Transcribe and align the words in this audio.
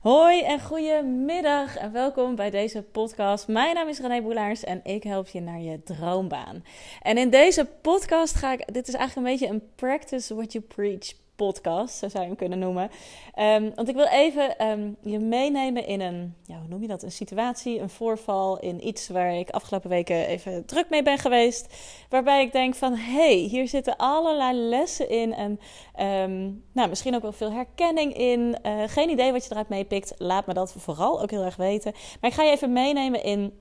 Hoi 0.00 0.42
en 0.42 0.60
goedemiddag 0.60 1.76
en 1.76 1.92
welkom 1.92 2.34
bij 2.34 2.50
deze 2.50 2.82
podcast. 2.82 3.48
Mijn 3.48 3.74
naam 3.74 3.88
is 3.88 3.98
René 3.98 4.22
Boelaars 4.22 4.64
en 4.64 4.80
ik 4.84 5.02
help 5.02 5.28
je 5.28 5.40
naar 5.40 5.60
je 5.60 5.82
droombaan. 5.82 6.64
En 7.02 7.18
in 7.18 7.30
deze 7.30 7.64
podcast 7.80 8.34
ga 8.34 8.52
ik, 8.52 8.72
dit 8.72 8.88
is 8.88 8.94
eigenlijk 8.94 9.26
een 9.26 9.32
beetje 9.32 9.54
een 9.54 9.70
practice 9.74 10.34
what 10.34 10.52
you 10.52 10.64
preach 10.64 11.12
podcast, 11.46 11.96
zo 11.96 12.08
zou 12.08 12.22
je 12.22 12.28
hem 12.28 12.38
kunnen 12.38 12.58
noemen. 12.58 12.90
Um, 13.38 13.72
want 13.74 13.88
ik 13.88 13.94
wil 13.94 14.06
even 14.06 14.66
um, 14.66 14.96
je 15.02 15.18
meenemen 15.18 15.86
in 15.86 16.00
een, 16.00 16.34
ja, 16.44 16.58
hoe 16.58 16.68
noem 16.68 16.82
je 16.82 16.88
dat? 16.88 17.02
Een 17.02 17.12
situatie, 17.12 17.80
een 17.80 17.90
voorval, 17.90 18.58
in 18.58 18.86
iets 18.86 19.08
waar 19.08 19.34
ik 19.34 19.50
afgelopen 19.50 19.90
weken 19.90 20.26
even 20.26 20.64
druk 20.66 20.90
mee 20.90 21.02
ben 21.02 21.18
geweest. 21.18 21.74
Waarbij 22.08 22.42
ik 22.42 22.52
denk 22.52 22.74
van, 22.74 22.94
hey, 22.94 23.34
hier 23.34 23.68
zitten 23.68 23.96
allerlei 23.96 24.58
lessen 24.58 25.08
in 25.08 25.34
en 25.34 25.60
um, 26.06 26.64
nou, 26.72 26.88
misschien 26.88 27.14
ook 27.14 27.22
wel 27.22 27.32
veel 27.32 27.52
herkenning 27.52 28.16
in. 28.16 28.56
Uh, 28.66 28.82
geen 28.86 29.10
idee 29.10 29.32
wat 29.32 29.44
je 29.44 29.50
eruit 29.50 29.68
meepikt, 29.68 30.14
laat 30.18 30.46
me 30.46 30.54
dat 30.54 30.74
vooral 30.76 31.22
ook 31.22 31.30
heel 31.30 31.44
erg 31.44 31.56
weten. 31.56 31.92
Maar 32.20 32.30
ik 32.30 32.36
ga 32.36 32.42
je 32.42 32.50
even 32.50 32.72
meenemen 32.72 33.22
in 33.22 33.52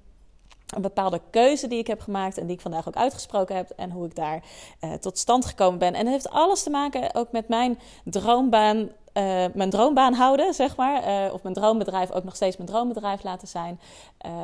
een 0.76 0.82
bepaalde 0.82 1.22
keuze 1.30 1.68
die 1.68 1.80
ik 1.80 1.88
heb 1.88 2.02
gemaakt 2.02 2.38
en 2.38 2.46
die 2.46 2.56
ik 2.56 2.62
vandaag 2.62 2.88
ook 2.88 2.96
uitgesproken 2.96 3.56
heb 3.56 3.70
en 3.70 3.92
hoe 3.92 4.06
ik 4.06 4.16
daar 4.16 4.44
uh, 4.82 4.94
tot 4.94 5.18
stand 5.18 5.46
gekomen 5.46 5.80
ben. 5.80 5.94
En 5.94 6.06
het 6.06 6.14
heeft 6.14 6.30
alles 6.30 6.64
te 6.64 6.70
maken 6.70 7.16
ook 7.16 7.32
met 7.32 7.48
mijn 7.48 7.80
droombaan 8.04 8.90
uh, 9.14 9.46
mijn 9.54 9.70
droombaan 9.70 10.14
houden, 10.14 10.54
zeg 10.54 10.76
maar. 10.76 11.08
Uh, 11.08 11.34
of 11.34 11.44
mijn 11.44 11.56
droombedrijf 11.56 12.12
ook 12.12 12.24
nog 12.24 12.36
steeds 12.36 12.58
mijn 12.58 12.70
droombedrijf 12.70 13.24
laten 13.24 13.48
zijn. 13.48 13.80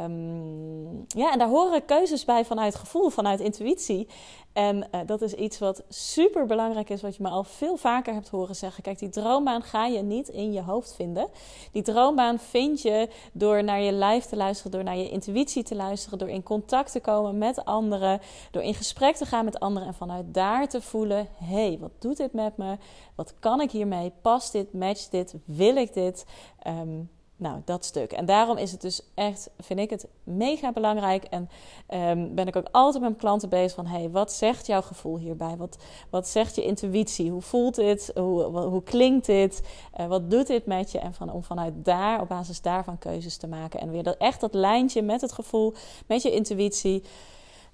Um, 0.03 1.05
ja, 1.07 1.31
en 1.31 1.39
daar 1.39 1.47
horen 1.47 1.85
keuzes 1.85 2.25
bij 2.25 2.45
vanuit 2.45 2.75
gevoel, 2.75 3.09
vanuit 3.09 3.39
intuïtie. 3.39 4.07
En 4.53 4.77
uh, 4.77 5.01
dat 5.05 5.21
is 5.21 5.33
iets 5.33 5.59
wat 5.59 5.83
super 5.89 6.45
belangrijk 6.45 6.89
is, 6.89 7.01
wat 7.01 7.15
je 7.15 7.23
me 7.23 7.29
al 7.29 7.43
veel 7.43 7.77
vaker 7.77 8.13
hebt 8.13 8.29
horen 8.29 8.55
zeggen. 8.55 8.83
Kijk, 8.83 8.99
die 8.99 9.09
droombaan 9.09 9.61
ga 9.61 9.85
je 9.85 10.01
niet 10.01 10.27
in 10.27 10.53
je 10.53 10.61
hoofd 10.61 10.95
vinden. 10.95 11.27
Die 11.71 11.81
droombaan 11.81 12.39
vind 12.39 12.81
je 12.81 13.09
door 13.33 13.63
naar 13.63 13.81
je 13.81 13.91
lijf 13.91 14.25
te 14.25 14.35
luisteren, 14.35 14.71
door 14.71 14.83
naar 14.83 14.97
je 14.97 15.09
intuïtie 15.09 15.63
te 15.63 15.75
luisteren, 15.75 16.19
door 16.19 16.29
in 16.29 16.43
contact 16.43 16.91
te 16.91 16.99
komen 16.99 17.37
met 17.37 17.65
anderen, 17.65 18.21
door 18.51 18.61
in 18.61 18.73
gesprek 18.73 19.15
te 19.15 19.25
gaan 19.25 19.45
met 19.45 19.59
anderen 19.59 19.87
en 19.87 19.93
vanuit 19.93 20.33
daar 20.33 20.67
te 20.67 20.81
voelen: 20.81 21.27
hé, 21.37 21.67
hey, 21.67 21.77
wat 21.79 21.91
doet 21.99 22.17
dit 22.17 22.33
met 22.33 22.57
me? 22.57 22.77
Wat 23.15 23.33
kan 23.39 23.61
ik 23.61 23.71
hiermee? 23.71 24.11
Past 24.21 24.51
dit? 24.55 24.73
Matcht 24.73 25.11
dit? 25.11 25.35
Wil 25.45 25.75
ik 25.75 25.93
dit? 25.93 26.25
Um, 26.67 27.09
nou, 27.37 27.61
dat 27.65 27.85
stuk. 27.85 28.11
En 28.11 28.25
daarom 28.25 28.57
is 28.57 28.71
het 28.71 28.81
dus 28.81 29.01
echt, 29.13 29.49
vind 29.59 29.79
ik 29.79 29.89
het 29.89 30.07
mega 30.23 30.71
belangrijk. 30.71 31.23
En 31.23 31.49
um, 31.89 32.35
ben 32.35 32.47
ik 32.47 32.55
ook 32.55 32.67
altijd 32.71 32.93
met 32.93 33.01
mijn 33.01 33.15
klanten 33.15 33.49
bezig 33.49 33.75
van... 33.75 33.85
hey, 33.85 34.09
wat 34.09 34.33
zegt 34.33 34.67
jouw 34.67 34.81
gevoel 34.81 35.17
hierbij? 35.17 35.57
Wat, 35.57 35.77
wat 36.09 36.27
zegt 36.27 36.55
je 36.55 36.63
intuïtie? 36.63 37.31
Hoe 37.31 37.41
voelt 37.41 37.75
dit? 37.75 38.11
Hoe, 38.15 38.43
hoe 38.43 38.83
klinkt 38.83 39.25
dit? 39.25 39.61
Uh, 39.99 40.07
wat 40.07 40.31
doet 40.31 40.47
dit 40.47 40.65
met 40.65 40.91
je? 40.91 40.99
En 40.99 41.13
van, 41.13 41.31
om 41.31 41.43
vanuit 41.43 41.73
daar, 41.77 42.21
op 42.21 42.27
basis 42.27 42.61
daarvan 42.61 42.97
keuzes 42.97 43.37
te 43.37 43.47
maken. 43.47 43.79
En 43.79 43.91
weer 43.91 44.03
dat, 44.03 44.17
echt 44.17 44.41
dat 44.41 44.53
lijntje 44.53 45.01
met 45.01 45.21
het 45.21 45.31
gevoel, 45.31 45.73
met 46.07 46.21
je 46.21 46.31
intuïtie 46.31 47.03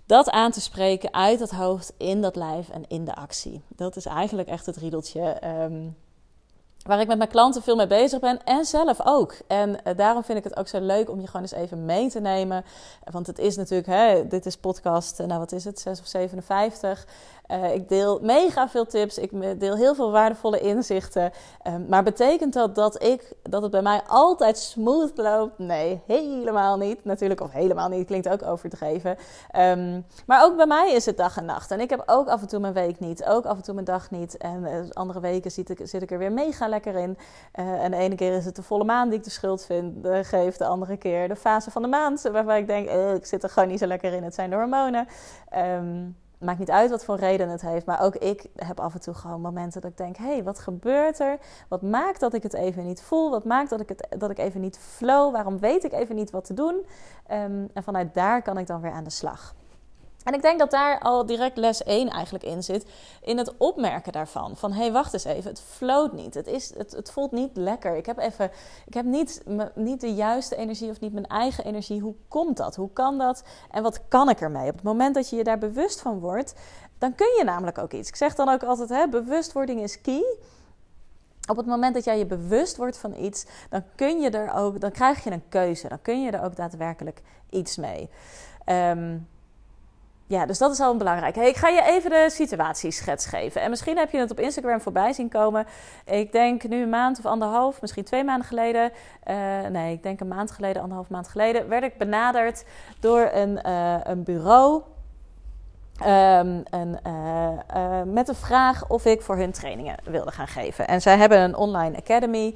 dat 0.05 0.29
aan 0.29 0.51
te 0.51 0.61
spreken 0.61 1.13
uit 1.13 1.39
het 1.39 1.51
hoofd, 1.51 1.93
in 1.97 2.21
dat 2.21 2.35
lijf 2.35 2.69
en 2.69 2.83
in 2.87 3.05
de 3.05 3.15
actie. 3.15 3.61
Dat 3.67 3.95
is 3.95 4.05
eigenlijk 4.05 4.47
echt 4.47 4.65
het 4.65 4.77
riedeltje 4.77 5.47
um, 5.63 5.95
waar 6.83 6.99
ik 6.99 7.07
met 7.07 7.17
mijn 7.17 7.29
klanten 7.29 7.61
veel 7.61 7.75
mee 7.75 7.87
bezig 7.87 8.19
ben 8.19 8.43
en 8.43 8.65
zelf 8.65 8.97
ook. 9.05 9.35
En 9.47 9.69
uh, 9.69 9.97
daarom 9.97 10.23
vind 10.23 10.37
ik 10.37 10.43
het 10.43 10.57
ook 10.57 10.67
zo 10.67 10.79
leuk 10.79 11.09
om 11.09 11.19
je 11.19 11.25
gewoon 11.25 11.41
eens 11.41 11.51
even 11.51 11.85
mee 11.85 12.09
te 12.09 12.19
nemen. 12.19 12.65
Want 13.11 13.27
het 13.27 13.39
is 13.39 13.55
natuurlijk, 13.55 13.89
hè, 13.89 14.27
dit 14.27 14.45
is 14.45 14.57
podcast, 14.57 15.17
nou 15.17 15.39
wat 15.39 15.51
is 15.51 15.63
het, 15.63 15.79
6 15.79 15.99
of 15.99 16.05
57. 16.05 17.05
Uh, 17.51 17.73
ik 17.73 17.89
deel 17.89 18.19
mega 18.21 18.69
veel 18.69 18.85
tips, 18.85 19.17
ik 19.17 19.59
deel 19.59 19.75
heel 19.75 19.95
veel 19.95 20.11
waardevolle 20.11 20.59
inzichten. 20.59 21.31
Um, 21.67 21.85
maar 21.89 22.03
betekent 22.03 22.53
dat 22.53 22.75
dat, 22.75 23.03
ik, 23.03 23.33
dat 23.43 23.61
het 23.61 23.71
bij 23.71 23.81
mij 23.81 24.01
altijd 24.07 24.57
smooth 24.57 25.17
loopt? 25.17 25.57
Nee, 25.57 26.01
helemaal 26.07 26.77
niet. 26.77 27.03
Natuurlijk, 27.05 27.41
of 27.41 27.51
helemaal 27.51 27.89
niet, 27.89 28.07
klinkt 28.07 28.29
ook 28.29 28.43
overdreven. 28.43 29.17
Um, 29.57 30.05
maar 30.25 30.43
ook 30.43 30.55
bij 30.55 30.65
mij 30.65 30.91
is 30.93 31.05
het 31.05 31.17
dag 31.17 31.37
en 31.37 31.45
nacht. 31.45 31.71
En 31.71 31.79
ik 31.79 31.89
heb 31.89 32.03
ook 32.05 32.27
af 32.27 32.41
en 32.41 32.47
toe 32.47 32.59
mijn 32.59 32.73
week 32.73 32.99
niet, 32.99 33.25
ook 33.25 33.45
af 33.45 33.57
en 33.57 33.63
toe 33.63 33.73
mijn 33.73 33.85
dag 33.85 34.11
niet. 34.11 34.37
En 34.37 34.61
uh, 34.61 34.89
andere 34.89 35.19
weken 35.19 35.51
zit 35.51 35.69
ik, 35.69 35.79
zit 35.83 36.01
ik 36.01 36.11
er 36.11 36.17
weer 36.17 36.31
mega 36.31 36.67
lekker 36.67 36.95
in. 36.95 37.17
En 37.51 37.91
de 37.91 37.97
ene 37.97 38.15
keer 38.15 38.33
is 38.33 38.45
het 38.45 38.55
de 38.55 38.63
volle 38.63 38.83
maan 38.83 39.09
die 39.09 39.17
ik 39.17 39.23
de 39.23 39.29
schuld 39.29 39.65
vind, 39.65 40.07
geef. 40.21 40.57
De 40.57 40.65
andere 40.65 40.97
keer 40.97 41.27
de 41.27 41.35
fase 41.35 41.71
van 41.71 41.81
de 41.81 41.87
maand, 41.87 42.21
waarbij 42.31 42.59
ik 42.59 42.67
denk, 42.67 42.89
ik 43.15 43.25
zit 43.25 43.43
er 43.43 43.49
gewoon 43.49 43.69
niet 43.69 43.79
zo 43.79 43.85
lekker 43.87 44.13
in. 44.13 44.23
Het 44.23 44.35
zijn 44.35 44.49
de 44.49 44.55
hormonen. 44.55 45.07
Um, 45.57 46.15
maakt 46.41 46.59
niet 46.59 46.71
uit 46.71 46.89
wat 46.89 47.05
voor 47.05 47.15
reden 47.15 47.49
het 47.49 47.61
heeft. 47.61 47.85
Maar 47.85 48.01
ook 48.01 48.15
ik 48.15 48.45
heb 48.55 48.79
af 48.79 48.93
en 48.93 49.01
toe 49.01 49.13
gewoon 49.13 49.41
momenten 49.41 49.81
dat 49.81 49.91
ik 49.91 49.97
denk: 49.97 50.17
hé, 50.17 50.25
hey, 50.25 50.43
wat 50.43 50.59
gebeurt 50.59 51.19
er? 51.19 51.39
Wat 51.67 51.81
maakt 51.81 52.19
dat 52.19 52.33
ik 52.33 52.43
het 52.43 52.53
even 52.53 52.85
niet 52.85 53.01
voel? 53.01 53.29
Wat 53.29 53.45
maakt 53.45 53.69
dat 53.69 53.79
ik, 53.79 53.89
het, 53.89 54.07
dat 54.17 54.29
ik 54.29 54.37
even 54.37 54.61
niet 54.61 54.77
flow? 54.77 55.31
Waarom 55.31 55.59
weet 55.59 55.83
ik 55.83 55.91
even 55.91 56.15
niet 56.15 56.31
wat 56.31 56.45
te 56.45 56.53
doen? 56.53 56.85
Um, 57.31 57.69
en 57.73 57.83
vanuit 57.83 58.13
daar 58.13 58.41
kan 58.41 58.57
ik 58.57 58.67
dan 58.67 58.81
weer 58.81 58.91
aan 58.91 59.03
de 59.03 59.09
slag. 59.09 59.55
En 60.23 60.33
ik 60.33 60.41
denk 60.41 60.59
dat 60.59 60.71
daar 60.71 60.99
al 60.99 61.25
direct 61.25 61.57
les 61.57 61.83
1 61.83 62.09
eigenlijk 62.09 62.43
in 62.43 62.63
zit. 62.63 62.85
In 63.21 63.37
het 63.37 63.57
opmerken 63.57 64.11
daarvan. 64.11 64.57
Van 64.57 64.71
hé, 64.71 64.81
hey, 64.81 64.91
wacht 64.91 65.13
eens 65.13 65.23
even. 65.23 65.49
Het 65.49 65.61
floot 65.61 66.13
niet. 66.13 66.33
Het, 66.33 66.47
is, 66.47 66.77
het, 66.77 66.91
het 66.91 67.11
voelt 67.11 67.31
niet 67.31 67.57
lekker. 67.57 67.95
Ik 67.95 68.05
heb, 68.05 68.17
even, 68.17 68.51
ik 68.85 68.93
heb 68.93 69.05
niet, 69.05 69.43
niet 69.75 70.01
de 70.01 70.13
juiste 70.13 70.55
energie 70.55 70.89
of 70.89 70.99
niet 70.99 71.13
mijn 71.13 71.27
eigen 71.27 71.65
energie. 71.65 72.01
Hoe 72.01 72.15
komt 72.27 72.57
dat? 72.57 72.75
Hoe 72.75 72.91
kan 72.93 73.17
dat? 73.17 73.43
En 73.71 73.83
wat 73.83 74.07
kan 74.07 74.29
ik 74.29 74.41
ermee? 74.41 74.69
Op 74.69 74.75
het 74.75 74.83
moment 74.83 75.15
dat 75.15 75.29
je 75.29 75.35
je 75.35 75.43
daar 75.43 75.57
bewust 75.57 76.01
van 76.01 76.19
wordt, 76.19 76.53
dan 76.97 77.15
kun 77.15 77.35
je 77.37 77.43
namelijk 77.43 77.77
ook 77.77 77.93
iets. 77.93 78.09
Ik 78.09 78.15
zeg 78.15 78.35
dan 78.35 78.49
ook 78.49 78.63
altijd: 78.63 78.89
hè, 78.89 79.07
bewustwording 79.07 79.81
is 79.81 80.01
key. 80.01 80.37
Op 81.49 81.57
het 81.57 81.65
moment 81.65 81.93
dat 81.93 82.03
jij 82.03 82.17
je 82.17 82.25
bewust 82.25 82.77
wordt 82.77 82.97
van 82.97 83.15
iets, 83.15 83.45
dan 83.69 83.83
kun 83.95 84.19
je 84.19 84.29
er 84.29 84.53
ook, 84.53 84.79
dan 84.79 84.91
krijg 84.91 85.23
je 85.23 85.31
een 85.31 85.49
keuze. 85.49 85.87
Dan 85.87 86.01
kun 86.01 86.21
je 86.21 86.31
er 86.31 86.43
ook 86.43 86.55
daadwerkelijk 86.55 87.21
iets 87.49 87.77
mee. 87.77 88.09
Um, 88.65 89.27
ja, 90.31 90.45
dus 90.45 90.57
dat 90.57 90.71
is 90.71 90.79
al 90.79 90.95
belangrijk. 90.95 91.35
Hey, 91.35 91.47
ik 91.47 91.55
ga 91.55 91.67
je 91.67 91.83
even 91.83 92.09
de 92.09 92.27
situatieschets 92.29 93.25
geven. 93.25 93.61
En 93.61 93.69
misschien 93.69 93.97
heb 93.97 94.11
je 94.11 94.17
het 94.17 94.31
op 94.31 94.39
Instagram 94.39 94.81
voorbij 94.81 95.13
zien 95.13 95.29
komen. 95.29 95.65
Ik 96.05 96.31
denk 96.31 96.67
nu 96.67 96.81
een 96.81 96.89
maand 96.89 97.19
of 97.19 97.25
anderhalf, 97.25 97.81
misschien 97.81 98.03
twee 98.03 98.23
maanden 98.23 98.47
geleden. 98.47 98.91
Uh, 99.29 99.35
nee, 99.69 99.93
ik 99.93 100.03
denk 100.03 100.19
een 100.19 100.27
maand 100.27 100.51
geleden, 100.51 100.81
anderhalf 100.81 101.09
maand 101.09 101.27
geleden. 101.27 101.67
werd 101.67 101.83
ik 101.83 101.97
benaderd 101.97 102.65
door 102.99 103.29
een, 103.33 103.59
uh, 103.65 103.95
een 104.03 104.23
bureau. 104.23 104.81
Um, 106.01 106.63
en, 106.63 106.99
uh, 107.07 108.01
met 108.05 108.25
de 108.25 108.35
vraag 108.35 108.87
of 108.87 109.05
ik 109.05 109.21
voor 109.21 109.37
hun 109.37 109.51
trainingen 109.51 109.95
wilde 110.03 110.31
gaan 110.31 110.47
geven. 110.47 110.87
En 110.87 111.01
zij 111.01 111.17
hebben 111.17 111.39
een 111.39 111.55
online 111.55 111.97
academy. 111.97 112.55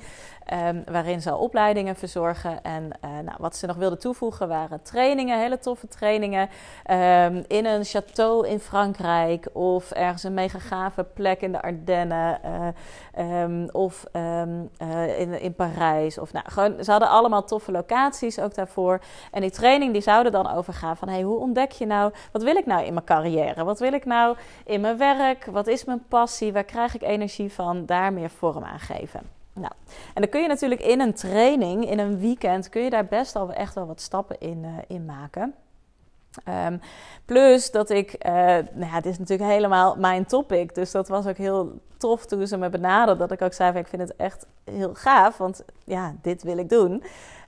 Um, 0.53 0.83
waarin 0.91 1.22
ze 1.22 1.35
opleidingen 1.35 1.95
verzorgen. 1.95 2.63
En 2.63 2.83
uh, 2.83 3.11
nou, 3.11 3.38
wat 3.39 3.56
ze 3.56 3.66
nog 3.66 3.75
wilden 3.75 4.00
toevoegen 4.00 4.47
waren 4.47 4.81
trainingen, 4.81 5.39
hele 5.39 5.59
toffe 5.59 5.88
trainingen. 5.88 6.50
Um, 6.91 7.44
in 7.47 7.66
een 7.66 7.85
château 7.85 8.47
in 8.47 8.59
Frankrijk 8.59 9.47
of 9.53 9.91
ergens 9.91 10.23
een 10.23 10.34
mega 10.34 10.59
gave 10.59 11.03
plek 11.03 11.41
in 11.41 11.51
de 11.51 11.61
Ardennen. 11.61 12.39
Uh, 13.17 13.41
um, 13.41 13.69
of 13.72 14.05
uh, 14.13 15.19
in, 15.19 15.41
in 15.41 15.55
Parijs. 15.55 16.17
Of, 16.17 16.34
nou, 16.34 16.45
gewoon, 16.50 16.84
ze 16.84 16.91
hadden 16.91 17.09
allemaal 17.09 17.44
toffe 17.44 17.72
locaties 17.72 18.39
ook 18.39 18.55
daarvoor. 18.55 19.00
En 19.31 19.41
die 19.41 19.51
training 19.51 19.94
die 19.94 20.01
zouden 20.01 20.31
dan 20.31 20.51
overgaan 20.51 20.97
van... 20.97 21.09
Hey, 21.09 21.22
hoe 21.22 21.39
ontdek 21.39 21.72
je 21.72 21.85
nou, 21.85 22.13
wat 22.31 22.44
wil 22.44 22.55
ik 22.55 22.66
nou 22.66 22.85
in 22.85 22.94
mijn 22.94 23.05
carrière? 23.05 23.63
Wat 23.63 23.79
wil 23.79 23.94
ik 23.94 24.05
nou 24.05 24.35
in 24.66 24.81
mijn 24.81 24.97
werk? 24.97 25.45
Wat 25.45 25.67
is 25.67 25.85
mijn 25.85 26.03
passie? 26.07 26.53
Waar 26.53 26.63
krijg 26.63 26.95
ik 26.95 27.01
energie 27.01 27.53
van? 27.53 27.85
Daar 27.85 28.13
meer 28.13 28.29
vorm 28.29 28.63
aan 28.63 28.79
geven. 28.79 29.34
Nou, 29.55 29.73
en 30.13 30.21
dan 30.21 30.29
kun 30.29 30.41
je 30.41 30.47
natuurlijk 30.47 30.81
in 30.81 30.99
een 30.99 31.13
training, 31.13 31.89
in 31.89 31.99
een 31.99 32.19
weekend, 32.19 32.69
kun 32.69 32.81
je 32.81 32.89
daar 32.89 33.05
best 33.05 33.35
al 33.35 33.51
echt 33.51 33.75
wel 33.75 33.88
wat 33.88 34.01
stappen 34.01 34.39
in, 34.39 34.63
uh, 34.63 34.71
in 34.88 35.05
maken. 35.05 35.53
Um, 36.67 36.79
plus 37.25 37.71
dat 37.71 37.89
ik, 37.89 38.25
uh, 38.25 38.31
nou 38.73 38.91
ja, 38.91 39.01
dit 39.01 39.11
is 39.11 39.19
natuurlijk 39.19 39.49
helemaal 39.49 39.95
mijn 39.95 40.25
topic. 40.25 40.75
Dus 40.75 40.91
dat 40.91 41.07
was 41.07 41.25
ook 41.25 41.38
heel 41.38 41.79
tof 41.97 42.25
toen 42.25 42.47
ze 42.47 42.57
me 42.57 42.69
benaderden. 42.69 43.17
Dat 43.27 43.31
ik 43.31 43.41
ook 43.41 43.53
zei: 43.53 43.71
van, 43.71 43.81
Ik 43.81 43.88
vind 43.88 44.01
het 44.01 44.16
echt 44.16 44.45
heel 44.63 44.93
gaaf, 44.93 45.38
want 45.38 45.63
ja, 45.83 46.16
dit 46.22 46.43
wil 46.43 46.57
ik 46.57 46.69
doen. 46.69 47.03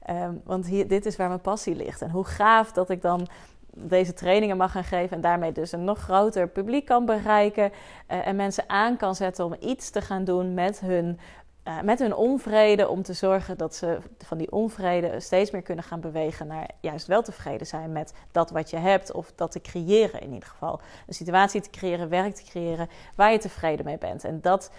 Um, 0.09 0.41
want 0.43 0.65
hier, 0.67 0.87
dit 0.87 1.05
is 1.05 1.15
waar 1.15 1.27
mijn 1.27 1.41
passie 1.41 1.75
ligt. 1.75 2.01
En 2.01 2.09
hoe 2.09 2.25
gaaf 2.25 2.71
dat 2.71 2.89
ik 2.89 3.01
dan 3.01 3.27
deze 3.73 4.13
trainingen 4.13 4.57
mag 4.57 4.71
gaan 4.71 4.83
geven 4.83 5.15
en 5.15 5.21
daarmee 5.21 5.51
dus 5.51 5.71
een 5.71 5.83
nog 5.83 5.99
groter 5.99 6.47
publiek 6.47 6.85
kan 6.85 7.05
bereiken 7.05 7.71
uh, 8.11 8.27
en 8.27 8.35
mensen 8.35 8.63
aan 8.67 8.97
kan 8.97 9.15
zetten 9.15 9.45
om 9.45 9.55
iets 9.59 9.89
te 9.89 10.01
gaan 10.01 10.23
doen 10.23 10.53
met 10.53 10.79
hun 10.79 11.19
uh, 11.67 11.81
met 11.81 11.99
hun 11.99 12.15
onvrede 12.15 12.87
om 12.87 13.03
te 13.03 13.13
zorgen 13.13 13.57
dat 13.57 13.75
ze 13.75 13.97
van 14.17 14.37
die 14.37 14.51
onvrede 14.51 15.19
steeds 15.19 15.51
meer 15.51 15.61
kunnen 15.61 15.83
gaan 15.83 15.99
bewegen 15.99 16.47
naar 16.47 16.69
juist 16.79 17.07
wel 17.07 17.21
tevreden 17.21 17.67
zijn 17.67 17.91
met 17.91 18.13
dat 18.31 18.49
wat 18.49 18.69
je 18.69 18.77
hebt 18.77 19.11
of 19.11 19.31
dat 19.35 19.51
te 19.51 19.61
creëren 19.61 20.21
in 20.21 20.33
ieder 20.33 20.49
geval. 20.49 20.81
Een 21.07 21.13
situatie 21.13 21.61
te 21.61 21.69
creëren, 21.69 22.09
werk 22.09 22.35
te 22.35 22.43
creëren 22.43 22.89
waar 23.15 23.31
je 23.31 23.37
tevreden 23.37 23.85
mee 23.85 23.97
bent. 23.97 24.23
En 24.23 24.41
dat, 24.41 24.71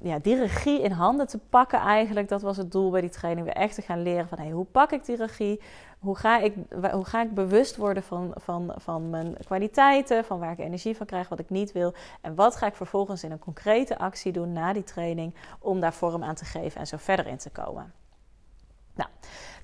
ja, 0.00 0.18
die 0.18 0.36
regie 0.36 0.82
in 0.82 0.90
handen 0.90 1.26
te 1.26 1.38
pakken 1.38 1.78
eigenlijk, 1.78 2.28
dat 2.28 2.42
was 2.42 2.56
het 2.56 2.72
doel 2.72 2.90
bij 2.90 3.00
die 3.00 3.10
training. 3.10 3.46
We 3.46 3.52
echt 3.52 3.74
te 3.74 3.82
gaan 3.82 4.02
leren 4.02 4.28
van 4.28 4.38
hey, 4.38 4.50
hoe 4.50 4.64
pak 4.64 4.92
ik 4.92 5.04
die 5.04 5.16
regie? 5.16 5.60
Hoe 5.98 6.16
ga 6.16 6.38
ik, 6.38 6.54
hoe 6.92 7.04
ga 7.04 7.22
ik 7.22 7.34
bewust 7.34 7.76
worden 7.76 8.02
van, 8.02 8.32
van, 8.34 8.74
van 8.76 9.10
mijn 9.10 9.36
kwaliteiten, 9.44 10.24
van 10.24 10.38
waar 10.38 10.52
ik 10.52 10.58
energie 10.58 10.96
van 10.96 11.06
krijg, 11.06 11.28
wat 11.28 11.38
ik 11.38 11.50
niet 11.50 11.72
wil. 11.72 11.94
En 12.20 12.34
wat 12.34 12.56
ga 12.56 12.66
ik 12.66 12.74
vervolgens 12.74 13.24
in 13.24 13.30
een 13.30 13.38
concrete 13.38 13.98
actie 13.98 14.32
doen 14.32 14.52
na 14.52 14.72
die 14.72 14.84
training 14.84 15.34
om 15.58 15.80
daar 15.80 15.94
vorm 15.94 16.24
aan 16.24 16.34
te 16.34 16.44
geven 16.44 16.80
en 16.80 16.86
zo 16.86 16.96
verder 16.96 17.26
in 17.26 17.38
te 17.38 17.50
komen. 17.50 17.92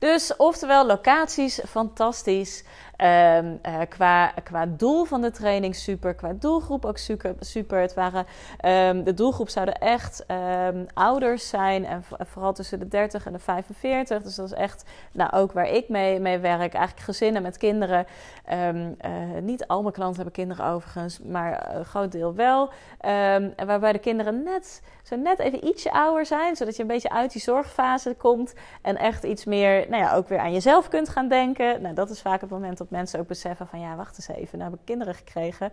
Dus 0.02 0.36
oftewel, 0.36 0.86
locaties 0.86 1.60
fantastisch. 1.66 2.64
Um, 3.02 3.60
qua, 3.88 4.32
qua 4.42 4.66
doel 4.66 5.04
van 5.04 5.20
de 5.20 5.30
training 5.30 5.74
super. 5.74 6.14
Qua 6.14 6.32
doelgroep 6.32 6.84
ook 6.84 6.98
super. 6.98 7.34
super. 7.40 7.80
Het 7.80 7.94
waren, 7.94 8.26
um, 8.64 9.04
de 9.04 9.14
doelgroep 9.14 9.48
zouden 9.48 9.74
echt 9.74 10.24
um, 10.70 10.86
ouders 10.94 11.48
zijn. 11.48 11.84
En 11.84 12.04
vooral 12.18 12.52
tussen 12.52 12.78
de 12.78 12.88
30 12.88 13.26
en 13.26 13.32
de 13.32 13.38
45. 13.38 14.22
Dus 14.22 14.34
dat 14.34 14.46
is 14.46 14.52
echt 14.52 14.84
nou, 15.12 15.32
ook 15.32 15.52
waar 15.52 15.68
ik 15.68 15.88
mee, 15.88 16.20
mee 16.20 16.38
werk. 16.38 16.74
Eigenlijk 16.74 17.06
gezinnen 17.06 17.42
met 17.42 17.56
kinderen. 17.56 18.06
Uh, 18.52 18.68
niet 19.40 19.66
al 19.66 19.80
mijn 19.80 19.94
klanten 19.94 20.16
hebben 20.16 20.34
kinderen 20.34 20.66
overigens. 20.66 21.18
Maar 21.18 21.76
een 21.76 21.84
groot 21.84 22.12
deel 22.12 22.34
wel. 22.34 22.70
waarbij 23.66 23.92
de 23.92 23.98
kinderen 23.98 24.42
net, 24.42 24.82
zo 25.02 25.16
net 25.16 25.38
even 25.38 25.66
ietsje 25.66 25.92
ouder 25.92 26.26
zijn. 26.26 26.56
Zodat 26.56 26.76
je 26.76 26.82
een 26.82 26.88
beetje 26.88 27.10
uit 27.10 27.32
die 27.32 27.42
zorgfase 27.42 28.14
komt. 28.14 28.54
En 28.82 28.96
echt 28.96 29.24
iets 29.24 29.44
meer, 29.44 29.86
nou 29.92 30.04
ja, 30.04 30.14
ook 30.14 30.28
weer 30.28 30.38
aan 30.38 30.52
jezelf 30.52 30.88
kunt 30.88 31.08
gaan 31.08 31.28
denken. 31.28 31.82
Nou, 31.82 31.94
dat 31.94 32.10
is 32.10 32.20
vaak 32.20 32.40
het 32.40 32.50
moment 32.50 32.78
dat 32.78 32.90
mensen 32.90 33.20
ook 33.20 33.26
beseffen 33.26 33.66
van 33.66 33.80
ja, 33.80 33.96
wacht 33.96 34.16
eens 34.16 34.28
even, 34.28 34.58
nou 34.58 34.70
heb 34.70 34.80
ik 34.80 34.86
kinderen 34.86 35.14
gekregen. 35.14 35.72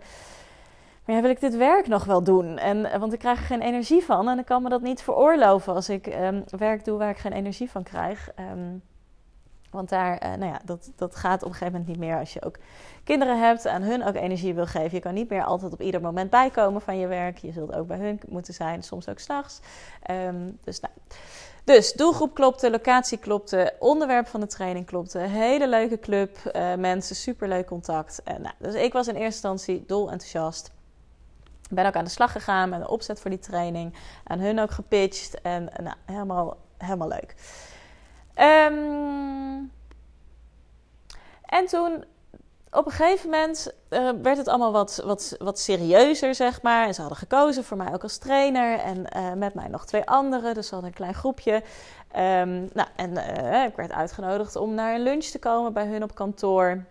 Maar 1.04 1.16
ja, 1.16 1.22
wil 1.22 1.30
ik 1.30 1.40
dit 1.40 1.56
werk 1.56 1.86
nog 1.86 2.04
wel 2.04 2.22
doen? 2.22 2.58
En, 2.58 3.00
want 3.00 3.12
ik 3.12 3.18
krijg 3.18 3.38
er 3.38 3.44
geen 3.44 3.62
energie 3.62 4.04
van 4.04 4.28
en 4.28 4.38
ik 4.38 4.44
kan 4.44 4.62
me 4.62 4.68
dat 4.68 4.82
niet 4.82 5.02
veroorloven 5.02 5.74
als 5.74 5.88
ik 5.88 6.06
um, 6.06 6.44
werk 6.58 6.84
doe 6.84 6.98
waar 6.98 7.10
ik 7.10 7.18
geen 7.18 7.32
energie 7.32 7.70
van 7.70 7.82
krijg. 7.82 8.30
Um, 8.52 8.82
want 9.70 9.88
daar, 9.88 10.22
uh, 10.24 10.34
nou 10.34 10.52
ja, 10.52 10.60
dat, 10.64 10.90
dat 10.96 11.16
gaat 11.16 11.42
op 11.42 11.48
een 11.48 11.54
gegeven 11.54 11.72
moment 11.72 11.88
niet 11.90 12.08
meer 12.08 12.18
als 12.18 12.32
je 12.32 12.42
ook 12.42 12.56
kinderen 13.04 13.40
hebt 13.40 13.64
en 13.64 13.82
hun 13.82 14.04
ook 14.04 14.14
energie 14.14 14.54
wil 14.54 14.66
geven. 14.66 14.94
Je 14.94 15.00
kan 15.00 15.14
niet 15.14 15.30
meer 15.30 15.44
altijd 15.44 15.72
op 15.72 15.80
ieder 15.80 16.00
moment 16.00 16.30
bijkomen 16.30 16.80
van 16.80 16.98
je 16.98 17.06
werk. 17.06 17.38
Je 17.38 17.52
zult 17.52 17.74
ook 17.74 17.86
bij 17.86 17.98
hun 17.98 18.20
moeten 18.28 18.54
zijn, 18.54 18.82
soms 18.82 19.08
ook 19.08 19.18
s'nachts. 19.18 19.60
Um, 20.10 20.58
dus 20.64 20.80
nou. 20.80 20.92
Dus 21.64 21.92
doelgroep 21.92 22.34
klopte, 22.34 22.70
locatie 22.70 23.18
klopte, 23.18 23.74
onderwerp 23.78 24.26
van 24.26 24.40
de 24.40 24.46
training 24.46 24.86
klopte. 24.86 25.18
Hele 25.18 25.68
leuke 25.68 25.98
club, 25.98 26.38
uh, 26.56 26.74
mensen, 26.74 27.16
superleuk 27.16 27.66
contact. 27.66 28.22
Nou, 28.24 28.54
dus 28.58 28.74
ik 28.74 28.92
was 28.92 29.08
in 29.08 29.14
eerste 29.14 29.48
instantie 29.48 29.84
dol 29.86 30.10
enthousiast. 30.10 30.70
Ben 31.70 31.86
ook 31.86 31.96
aan 31.96 32.04
de 32.04 32.10
slag 32.10 32.32
gegaan 32.32 32.68
met 32.68 32.80
een 32.80 32.88
opzet 32.88 33.20
voor 33.20 33.30
die 33.30 33.38
training. 33.38 33.94
Aan 34.24 34.38
hun 34.38 34.60
ook 34.60 34.70
gepitcht 34.70 35.40
en 35.40 35.68
nou, 35.82 35.96
helemaal, 36.04 36.56
helemaal 36.78 37.08
leuk. 37.08 37.34
Um, 38.36 39.72
en 41.42 41.66
toen 41.66 42.04
op 42.70 42.86
een 42.86 42.92
gegeven 42.92 43.30
moment 43.30 43.72
uh, 43.90 44.10
werd 44.22 44.36
het 44.36 44.48
allemaal 44.48 44.72
wat, 44.72 45.02
wat, 45.04 45.36
wat 45.38 45.58
serieuzer, 45.58 46.34
zeg 46.34 46.62
maar. 46.62 46.86
En 46.86 46.94
ze 46.94 47.00
hadden 47.00 47.18
gekozen 47.18 47.64
voor 47.64 47.76
mij 47.76 47.92
ook 47.92 48.02
als 48.02 48.18
trainer 48.18 48.78
en 48.78 49.06
uh, 49.16 49.32
met 49.32 49.54
mij 49.54 49.68
nog 49.68 49.86
twee 49.86 50.04
anderen. 50.04 50.54
Dus 50.54 50.66
ze 50.66 50.72
hadden 50.72 50.90
een 50.90 50.96
klein 50.96 51.14
groepje. 51.14 51.52
Um, 52.16 52.68
nou, 52.72 52.88
en 52.96 53.10
uh, 53.10 53.64
ik 53.64 53.76
werd 53.76 53.92
uitgenodigd 53.92 54.56
om 54.56 54.74
naar 54.74 54.94
een 54.94 55.02
lunch 55.02 55.24
te 55.24 55.38
komen 55.38 55.72
bij 55.72 55.86
hun 55.86 56.02
op 56.02 56.14
kantoor. 56.14 56.84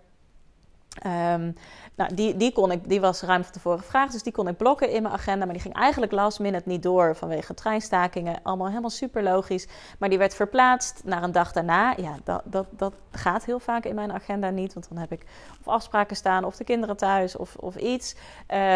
Um, 1.06 1.56
nou, 1.96 2.14
die, 2.14 2.38
die, 2.38 2.52
kon 2.52 2.72
ik, 2.72 2.90
die 2.90 3.02
was 3.02 3.22
ruim 3.22 3.44
van 3.44 3.52
tevoren 3.52 3.80
gevraagd, 3.80 4.12
dus 4.12 4.24
die 4.24 4.34
kon 4.34 4.48
ik 4.48 4.58
blokken 4.58 4.90
in 4.90 5.02
mijn 5.02 5.14
agenda. 5.14 5.46
Maar 5.46 5.54
die 5.54 5.64
ging 5.64 5.76
eigenlijk 5.76 6.12
last 6.12 6.40
minute 6.40 6.70
niet 6.70 6.84
door 6.84 7.16
vanwege 7.16 7.54
treinstakingen. 7.54 8.40
Allemaal 8.44 8.68
helemaal 8.68 8.90
super 8.90 9.24
logisch. 9.24 9.68
Maar 10.00 10.10
die 10.10 10.18
werd 10.18 10.36
verplaatst 10.36 11.02
naar 11.04 11.24
een 11.24 11.32
dag 11.32 11.52
daarna. 11.52 11.94
Ja, 11.98 12.16
dat, 12.24 12.42
dat, 12.46 12.66
dat 12.70 12.94
gaat 13.12 13.46
heel 13.46 13.60
vaak 13.60 13.86
in 13.86 13.96
mijn 13.96 14.12
agenda 14.12 14.50
niet. 14.50 14.74
Want 14.74 14.90
dan 14.90 14.98
heb 14.98 15.12
ik 15.12 15.26
of 15.60 15.68
afspraken 15.68 16.16
staan, 16.16 16.44
of 16.44 16.56
de 16.56 16.64
kinderen 16.64 16.98
thuis, 16.98 17.36
of, 17.36 17.56
of 17.56 17.76
iets. 17.76 18.16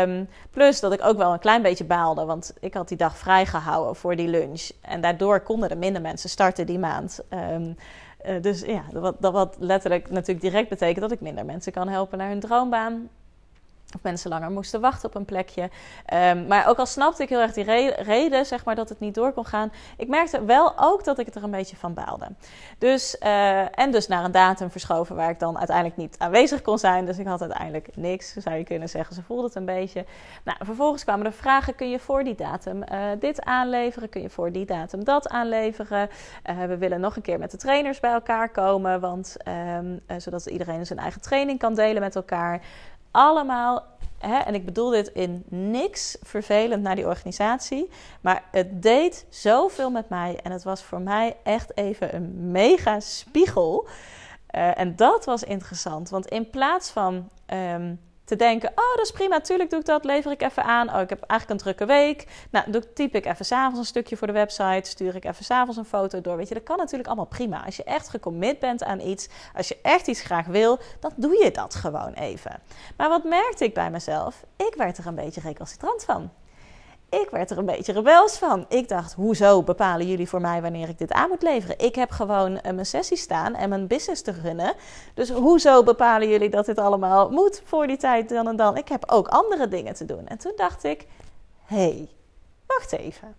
Um, 0.01 0.29
plus 0.51 0.79
dat 0.79 0.93
ik 0.93 1.05
ook 1.05 1.17
wel 1.17 1.33
een 1.33 1.39
klein 1.39 1.61
beetje 1.61 1.85
baalde. 1.85 2.25
Want 2.25 2.53
ik 2.59 2.73
had 2.73 2.87
die 2.87 2.97
dag 2.97 3.17
vrijgehouden 3.17 3.95
voor 3.95 4.15
die 4.15 4.27
lunch. 4.27 4.69
En 4.81 5.01
daardoor 5.01 5.39
konden 5.39 5.69
er 5.69 5.77
minder 5.77 6.01
mensen 6.01 6.29
starten 6.29 6.65
die 6.65 6.79
maand. 6.79 7.19
Um, 7.29 7.77
uh, 8.25 8.41
dus 8.41 8.61
ja, 8.61 8.83
dat, 8.91 9.15
dat 9.19 9.33
wat 9.33 9.55
letterlijk 9.59 10.09
natuurlijk 10.09 10.41
direct 10.41 10.69
betekent 10.69 11.01
dat 11.01 11.11
ik 11.11 11.21
minder 11.21 11.45
mensen 11.45 11.71
kan 11.71 11.87
helpen 11.87 12.17
naar 12.17 12.29
hun 12.29 12.39
droombaan. 12.39 13.09
Of 13.95 14.01
mensen 14.01 14.29
langer 14.29 14.51
moesten 14.51 14.81
wachten 14.81 15.09
op 15.09 15.15
een 15.15 15.25
plekje. 15.25 15.69
Um, 16.13 16.47
maar 16.47 16.67
ook 16.67 16.77
al 16.77 16.85
snapte 16.85 17.23
ik 17.23 17.29
heel 17.29 17.39
erg 17.39 17.53
die 17.53 17.63
re 17.63 17.95
reden, 17.97 18.45
zeg 18.45 18.65
maar, 18.65 18.75
dat 18.75 18.89
het 18.89 18.99
niet 18.99 19.15
door 19.15 19.31
kon 19.31 19.45
gaan. 19.45 19.71
Ik 19.97 20.07
merkte 20.07 20.45
wel 20.45 20.73
ook 20.75 21.03
dat 21.03 21.19
ik 21.19 21.25
het 21.25 21.35
er 21.35 21.43
een 21.43 21.51
beetje 21.51 21.75
van 21.75 21.93
baalde. 21.93 22.27
Dus, 22.77 23.15
uh, 23.23 23.79
en 23.79 23.91
dus 23.91 24.07
naar 24.07 24.23
een 24.23 24.31
datum 24.31 24.71
verschoven 24.71 25.15
waar 25.15 25.29
ik 25.29 25.39
dan 25.39 25.57
uiteindelijk 25.57 25.97
niet 25.97 26.15
aanwezig 26.17 26.61
kon 26.61 26.77
zijn. 26.77 27.05
Dus 27.05 27.17
ik 27.17 27.27
had 27.27 27.41
uiteindelijk 27.41 27.87
niks, 27.95 28.33
zou 28.33 28.55
je 28.55 28.63
kunnen 28.63 28.89
zeggen. 28.89 29.15
Ze 29.15 29.23
voelde 29.23 29.43
het 29.43 29.55
een 29.55 29.65
beetje. 29.65 30.05
Nou, 30.43 30.57
vervolgens 30.61 31.03
kwamen 31.03 31.25
er 31.25 31.33
vragen. 31.33 31.75
Kun 31.75 31.89
je 31.89 31.99
voor 31.99 32.23
die 32.23 32.35
datum 32.35 32.83
uh, 32.91 32.99
dit 33.19 33.41
aanleveren? 33.41 34.09
Kun 34.09 34.21
je 34.21 34.29
voor 34.29 34.51
die 34.51 34.65
datum 34.65 35.03
dat 35.03 35.29
aanleveren? 35.29 36.09
Uh, 36.49 36.63
we 36.63 36.77
willen 36.77 36.99
nog 36.99 37.15
een 37.15 37.21
keer 37.21 37.39
met 37.39 37.51
de 37.51 37.57
trainers 37.57 37.99
bij 37.99 38.11
elkaar 38.11 38.49
komen. 38.49 38.99
Want, 38.99 39.37
um, 39.77 40.01
zodat 40.17 40.45
iedereen 40.45 40.85
zijn 40.85 40.99
eigen 40.99 41.21
training 41.21 41.59
kan 41.59 41.75
delen 41.75 42.01
met 42.01 42.15
elkaar 42.15 42.61
allemaal, 43.13 43.83
en 44.19 44.54
ik 44.54 44.65
bedoel 44.65 44.89
dit 44.89 45.07
in 45.07 45.44
niks 45.50 46.18
vervelend 46.21 46.83
naar 46.83 46.95
die 46.95 47.07
organisatie, 47.07 47.89
maar 48.21 48.44
het 48.51 48.81
deed 48.81 49.25
zoveel 49.30 49.89
met 49.89 50.10
mij 50.10 50.39
en 50.44 50.51
het 50.51 50.63
was 50.63 50.83
voor 50.83 51.01
mij 51.01 51.36
echt 51.44 51.77
even 51.77 52.15
een 52.15 52.51
mega 52.51 53.00
spiegel. 53.00 53.88
Uh, 54.56 54.80
en 54.80 54.95
dat 54.95 55.25
was 55.25 55.44
interessant, 55.44 56.10
want 56.10 56.27
in 56.27 56.50
plaats 56.50 56.89
van 56.89 57.30
um, 57.54 58.00
te 58.38 58.44
denken: 58.44 58.69
oh, 58.69 58.95
dat 58.95 59.06
is 59.06 59.12
prima, 59.12 59.41
tuurlijk 59.41 59.69
doe 59.69 59.80
ik 59.80 59.85
dat, 59.85 60.06
lever 60.06 60.31
ik 60.31 60.41
even 60.41 60.63
aan. 60.63 60.94
Oh, 60.94 61.01
ik 61.01 61.09
heb 61.09 61.21
eigenlijk 61.21 61.50
een 61.50 61.65
drukke 61.65 61.85
week. 61.85 62.27
Nou, 62.51 62.71
doe, 62.71 62.94
typ 62.94 63.15
ik 63.15 63.25
even 63.25 63.45
s'avonds 63.45 63.80
een 63.80 63.85
stukje 63.85 64.18
voor 64.18 64.27
de 64.27 64.33
website, 64.33 64.89
stuur 64.89 65.15
ik 65.15 65.25
even 65.25 65.45
s'avonds 65.45 65.77
een 65.77 65.85
foto 65.85 66.21
door. 66.21 66.38
Weet 66.38 66.47
je, 66.47 66.53
dat 66.53 66.63
kan 66.63 66.77
natuurlijk 66.77 67.07
allemaal 67.07 67.25
prima. 67.25 67.65
Als 67.65 67.75
je 67.75 67.83
echt 67.83 68.09
gecommit 68.09 68.59
bent 68.59 68.83
aan 68.83 69.00
iets, 69.00 69.27
als 69.56 69.68
je 69.68 69.77
echt 69.81 70.07
iets 70.07 70.21
graag 70.21 70.45
wil, 70.45 70.80
dan 71.00 71.12
doe 71.15 71.44
je 71.44 71.51
dat 71.51 71.75
gewoon 71.75 72.13
even. 72.13 72.62
Maar 72.97 73.09
wat 73.09 73.24
merkte 73.24 73.63
ik 73.63 73.74
bij 73.74 73.91
mezelf? 73.91 74.45
Ik 74.56 74.74
werd 74.77 74.97
er 74.97 75.07
een 75.07 75.15
beetje 75.15 75.41
recalcitrant 75.41 76.03
van. 76.03 76.31
Ik 77.21 77.30
werd 77.30 77.51
er 77.51 77.57
een 77.57 77.65
beetje 77.65 77.94
rebels 77.94 78.38
van. 78.38 78.65
Ik 78.69 78.88
dacht, 78.88 79.13
hoezo 79.13 79.63
bepalen 79.63 80.07
jullie 80.07 80.30
voor 80.30 80.42
mij 80.42 80.62
wanneer 80.62 80.89
ik 80.89 80.98
dit 80.98 81.12
aan 81.12 81.30
moet 81.30 81.42
leveren? 81.42 81.80
Ik 81.80 81.95
heb 81.95 82.12
gewoon 82.12 82.60
eh, 82.60 82.74
mijn 82.74 82.86
sessie 82.86 83.18
staan 83.18 83.56
en 83.56 83.69
mijn 83.69 83.88
business 83.88 84.21
te 84.21 84.31
runnen. 84.31 84.74
Dus 85.13 85.30
hoezo 85.30 85.83
bepalen 85.83 86.30
jullie 86.30 86.50
dat 86.50 86.65
dit 86.65 86.77
allemaal 86.77 87.30
moet 87.30 87.62
voor 87.65 87.88
die 87.88 87.98
tijd 87.98 88.30
dan 88.30 88.48
en 88.48 88.56
dan? 88.56 88.77
Ik 88.77 88.88
heb 88.88 89.12
ook 89.12 89.27
andere 89.27 89.68
dingen 89.68 89.94
te 89.94 90.06
doen. 90.06 90.27
En 90.27 90.38
toen 90.38 90.54
dacht 90.56 90.83
ik, 90.83 91.07
hé, 91.65 91.75
hey, 91.75 92.10
wacht 92.68 92.92
even. 92.92 93.36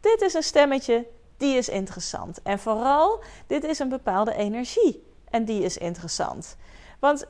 Dit 0.00 0.20
is 0.20 0.34
een 0.34 0.42
stemmetje, 0.42 1.06
die 1.36 1.56
is 1.56 1.68
interessant. 1.68 2.42
En 2.42 2.58
vooral, 2.58 3.20
dit 3.46 3.64
is 3.64 3.78
een 3.78 3.88
bepaalde 3.88 4.34
energie. 4.34 5.06
En 5.30 5.44
die 5.44 5.62
is 5.62 5.78
interessant. 5.78 6.56
Want 6.98 7.26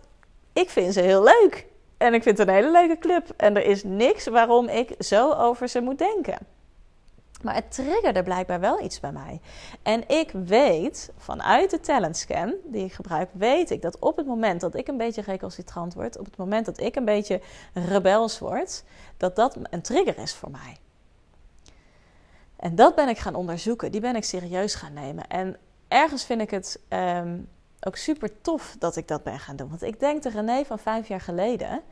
ik 0.52 0.70
vind 0.70 0.92
ze 0.92 1.00
heel 1.00 1.22
leuk. 1.22 1.66
En 2.02 2.14
ik 2.14 2.22
vind 2.22 2.38
het 2.38 2.48
een 2.48 2.54
hele 2.54 2.70
leuke 2.70 2.98
club. 2.98 3.34
En 3.36 3.56
er 3.56 3.64
is 3.64 3.84
niks 3.84 4.26
waarom 4.26 4.68
ik 4.68 4.94
zo 4.98 5.32
over 5.32 5.68
ze 5.68 5.80
moet 5.80 5.98
denken. 5.98 6.38
Maar 7.42 7.54
het 7.54 7.72
triggerde 7.72 8.22
blijkbaar 8.22 8.60
wel 8.60 8.82
iets 8.82 9.00
bij 9.00 9.12
mij. 9.12 9.40
En 9.82 10.08
ik 10.08 10.30
weet 10.30 11.12
vanuit 11.16 11.70
de 11.70 11.80
talentscan 11.80 12.54
die 12.64 12.84
ik 12.84 12.92
gebruik, 12.92 13.28
weet 13.32 13.70
ik 13.70 13.82
dat 13.82 13.98
op 13.98 14.16
het 14.16 14.26
moment 14.26 14.60
dat 14.60 14.74
ik 14.74 14.88
een 14.88 14.96
beetje 14.96 15.22
recalcitrant 15.22 15.94
word, 15.94 16.18
op 16.18 16.24
het 16.24 16.36
moment 16.36 16.66
dat 16.66 16.80
ik 16.80 16.96
een 16.96 17.04
beetje 17.04 17.40
rebels 17.72 18.38
word, 18.38 18.84
dat 19.16 19.36
dat 19.36 19.56
een 19.70 19.82
trigger 19.82 20.18
is 20.18 20.34
voor 20.34 20.50
mij. 20.50 20.76
En 22.56 22.74
dat 22.74 22.94
ben 22.94 23.08
ik 23.08 23.18
gaan 23.18 23.34
onderzoeken, 23.34 23.92
die 23.92 24.00
ben 24.00 24.16
ik 24.16 24.24
serieus 24.24 24.74
gaan 24.74 24.92
nemen. 24.92 25.28
En 25.28 25.56
ergens 25.88 26.24
vind 26.24 26.40
ik 26.40 26.50
het 26.50 26.80
um, 26.88 27.48
ook 27.86 27.96
super 27.96 28.40
tof 28.40 28.76
dat 28.78 28.96
ik 28.96 29.08
dat 29.08 29.22
ben 29.22 29.38
gaan 29.38 29.56
doen. 29.56 29.68
Want 29.68 29.82
ik 29.82 30.00
denk 30.00 30.22
de 30.22 30.30
René 30.30 30.64
van 30.64 30.78
vijf 30.78 31.08
jaar 31.08 31.20
geleden, 31.20 31.82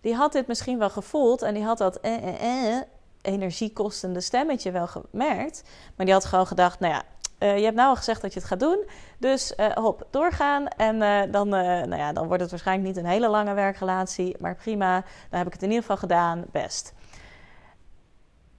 die 0.00 0.14
had 0.14 0.32
dit 0.32 0.46
misschien 0.46 0.78
wel 0.78 0.90
gevoeld 0.90 1.42
en 1.42 1.54
die 1.54 1.64
had 1.64 1.78
dat 1.78 2.00
eh, 2.00 2.14
eh, 2.14 2.76
eh, 2.76 2.82
energiekostende 3.22 4.20
stemmetje 4.20 4.70
wel 4.70 4.86
gemerkt. 4.86 5.62
Maar 5.96 6.06
die 6.06 6.14
had 6.14 6.24
gewoon 6.24 6.46
gedacht, 6.46 6.80
nou 6.80 6.92
ja, 6.92 7.02
uh, 7.38 7.58
je 7.58 7.64
hebt 7.64 7.76
nou 7.76 7.88
al 7.88 7.96
gezegd 7.96 8.22
dat 8.22 8.32
je 8.32 8.38
het 8.38 8.48
gaat 8.48 8.60
doen. 8.60 8.86
Dus 9.18 9.52
uh, 9.56 9.66
hop, 9.66 10.06
doorgaan. 10.10 10.68
En 10.68 10.98
dan, 11.30 11.48
nou 11.48 11.96
ja, 11.96 12.12
dan 12.12 12.26
wordt 12.26 12.42
het 12.42 12.50
waarschijnlijk 12.50 12.88
niet 12.88 12.96
een 12.96 13.10
hele 13.10 13.28
lange 13.28 13.54
werkrelatie. 13.54 14.36
Maar 14.38 14.54
prima, 14.54 15.04
dan 15.30 15.38
heb 15.38 15.46
ik 15.46 15.52
het 15.52 15.62
in 15.62 15.68
ieder 15.68 15.82
geval 15.82 15.96
gedaan. 15.96 16.44
Best. 16.52 16.94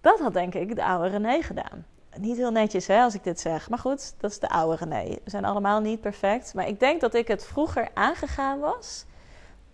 Dat 0.02 0.20
had 0.20 0.34
denk 0.34 0.54
ik 0.54 0.76
de 0.76 0.84
oude 0.84 1.10
René 1.10 1.42
gedaan 1.42 1.86
niet 2.22 2.38
heel 2.38 2.52
netjes 2.52 2.88
hè, 2.88 3.02
als 3.02 3.14
ik 3.14 3.24
dit 3.24 3.40
zeg. 3.40 3.70
Maar 3.70 3.80
goed, 3.80 4.14
dat 4.18 4.32
is 4.32 4.40
de 4.40 4.50
oude 4.50 4.86
René. 4.86 5.10
We 5.24 5.30
zijn 5.30 5.46
allemaal 5.46 5.80
niet 5.80 6.02
perfect. 6.02 6.54
Maar 6.54 6.68
ik 6.68 6.80
denk 6.80 7.02
dat 7.02 7.14
ik 7.14 7.28
het 7.28 7.46
vroeger 7.46 7.90
aangegaan 7.94 8.60
was. 8.60 9.06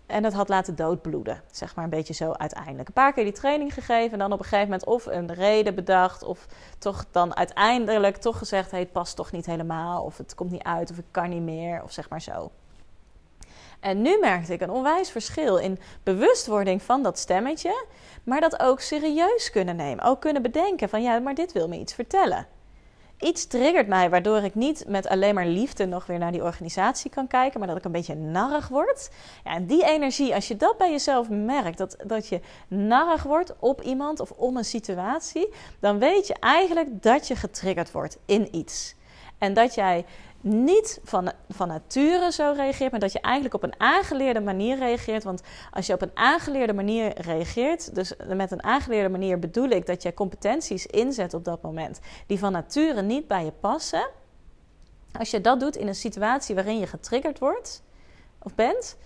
En 0.06 0.24
het 0.24 0.32
had 0.32 0.48
laten 0.48 0.76
doodbloeden. 0.76 1.42
Zeg 1.50 1.74
maar 1.74 1.84
een 1.84 1.90
beetje 1.90 2.14
zo 2.14 2.32
uiteindelijk. 2.32 2.88
Een 2.88 2.94
paar 2.94 3.12
keer 3.12 3.24
die 3.24 3.32
training 3.32 3.74
gegeven. 3.74 4.12
En 4.12 4.18
dan 4.18 4.32
op 4.32 4.38
een 4.38 4.44
gegeven 4.44 4.64
moment 4.64 4.84
of 4.84 5.06
een 5.06 5.34
reden 5.34 5.74
bedacht. 5.74 6.22
Of 6.22 6.46
toch 6.78 7.04
dan 7.10 7.36
uiteindelijk 7.36 8.16
toch 8.16 8.38
gezegd: 8.38 8.70
hey, 8.70 8.80
het 8.80 8.92
past 8.92 9.16
toch 9.16 9.32
niet 9.32 9.46
helemaal. 9.46 10.04
Of 10.04 10.16
het 10.16 10.34
komt 10.34 10.50
niet 10.50 10.62
uit. 10.62 10.90
Of 10.90 10.98
ik 10.98 11.04
kan 11.10 11.28
niet 11.28 11.42
meer. 11.42 11.82
Of 11.82 11.92
zeg 11.92 12.08
maar 12.08 12.22
zo. 12.22 12.50
En 13.80 14.02
nu 14.02 14.18
merkte 14.20 14.52
ik 14.52 14.60
een 14.60 14.70
onwijs 14.70 15.10
verschil 15.10 15.56
in 15.56 15.78
bewustwording 16.02 16.82
van 16.82 17.02
dat 17.02 17.18
stemmetje, 17.18 17.84
maar 18.26 18.40
dat 18.40 18.60
ook 18.60 18.80
serieus 18.80 19.50
kunnen 19.50 19.76
nemen. 19.76 20.04
Ook 20.04 20.20
kunnen 20.20 20.42
bedenken 20.42 20.88
van 20.88 21.02
ja, 21.02 21.18
maar 21.18 21.34
dit 21.34 21.52
wil 21.52 21.68
me 21.68 21.78
iets 21.78 21.94
vertellen. 21.94 22.46
iets 23.20 23.46
triggert 23.46 23.86
mij 23.88 24.10
waardoor 24.10 24.42
ik 24.42 24.54
niet 24.54 24.84
met 24.88 25.08
alleen 25.08 25.34
maar 25.34 25.46
liefde 25.46 25.86
nog 25.86 26.06
weer 26.06 26.18
naar 26.18 26.32
die 26.32 26.42
organisatie 26.42 27.10
kan 27.10 27.26
kijken, 27.26 27.58
maar 27.58 27.68
dat 27.68 27.76
ik 27.76 27.84
een 27.84 27.92
beetje 27.92 28.14
narrig 28.14 28.68
word. 28.68 29.10
Ja, 29.44 29.54
en 29.54 29.66
die 29.66 29.84
energie, 29.84 30.34
als 30.34 30.48
je 30.48 30.56
dat 30.56 30.78
bij 30.78 30.90
jezelf 30.90 31.28
merkt, 31.28 31.78
dat, 31.78 31.96
dat 32.06 32.28
je 32.28 32.40
narrig 32.68 33.22
wordt 33.22 33.54
op 33.58 33.82
iemand 33.82 34.20
of 34.20 34.30
om 34.30 34.56
een 34.56 34.64
situatie, 34.64 35.48
dan 35.80 35.98
weet 35.98 36.26
je 36.26 36.34
eigenlijk 36.40 37.02
dat 37.02 37.28
je 37.28 37.36
getriggerd 37.36 37.92
wordt 37.92 38.18
in 38.26 38.56
iets. 38.56 38.94
En 39.38 39.54
dat 39.54 39.74
jij 39.74 40.04
niet 40.46 41.00
van, 41.04 41.32
van 41.48 41.68
nature 41.68 42.32
zo 42.32 42.52
reageert, 42.56 42.90
maar 42.90 43.00
dat 43.00 43.12
je 43.12 43.20
eigenlijk 43.20 43.54
op 43.54 43.62
een 43.62 43.80
aangeleerde 43.80 44.40
manier 44.40 44.78
reageert. 44.78 45.24
Want 45.24 45.42
als 45.70 45.86
je 45.86 45.92
op 45.92 46.02
een 46.02 46.10
aangeleerde 46.14 46.72
manier 46.72 47.20
reageert, 47.20 47.94
dus 47.94 48.12
met 48.34 48.50
een 48.50 48.62
aangeleerde 48.62 49.08
manier 49.08 49.38
bedoel 49.38 49.68
ik 49.68 49.86
dat 49.86 50.02
je 50.02 50.14
competenties 50.14 50.86
inzet 50.86 51.34
op 51.34 51.44
dat 51.44 51.62
moment 51.62 52.00
die 52.26 52.38
van 52.38 52.52
nature 52.52 53.02
niet 53.02 53.28
bij 53.28 53.44
je 53.44 53.52
passen. 53.60 54.08
Als 55.12 55.30
je 55.30 55.40
dat 55.40 55.60
doet 55.60 55.76
in 55.76 55.88
een 55.88 55.94
situatie 55.94 56.54
waarin 56.54 56.78
je 56.78 56.86
getriggerd 56.86 57.38
wordt 57.38 57.82
of 58.38 58.54
bent, 58.54 58.96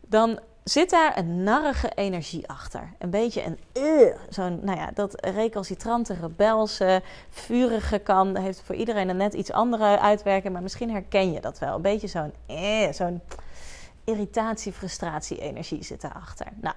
dan 0.00 0.40
zit 0.70 0.90
daar 0.90 1.18
een 1.18 1.42
narrige 1.42 1.92
energie 1.94 2.48
achter. 2.48 2.92
Een 2.98 3.10
beetje 3.10 3.44
een 3.44 3.58
uh, 3.72 4.16
zo'n, 4.28 4.60
nou 4.62 4.78
ja, 4.78 4.90
dat 4.94 5.26
recalcitrante, 5.26 6.14
rebelse, 6.14 7.02
vurige 7.30 7.98
kan. 7.98 8.36
heeft 8.36 8.62
voor 8.64 8.74
iedereen 8.74 9.08
een 9.08 9.16
net 9.16 9.34
iets 9.34 9.52
andere 9.52 9.98
uitwerking, 9.98 10.52
maar 10.52 10.62
misschien 10.62 10.90
herken 10.90 11.32
je 11.32 11.40
dat 11.40 11.58
wel. 11.58 11.74
Een 11.74 11.82
beetje 11.82 12.06
zo'n, 12.06 12.32
uh, 12.50 12.92
zo'n 12.92 13.20
irritatie, 14.04 14.72
frustratie, 14.72 15.38
energie 15.38 15.84
zit 15.84 16.00
daarachter. 16.00 16.46
Nou, 16.60 16.74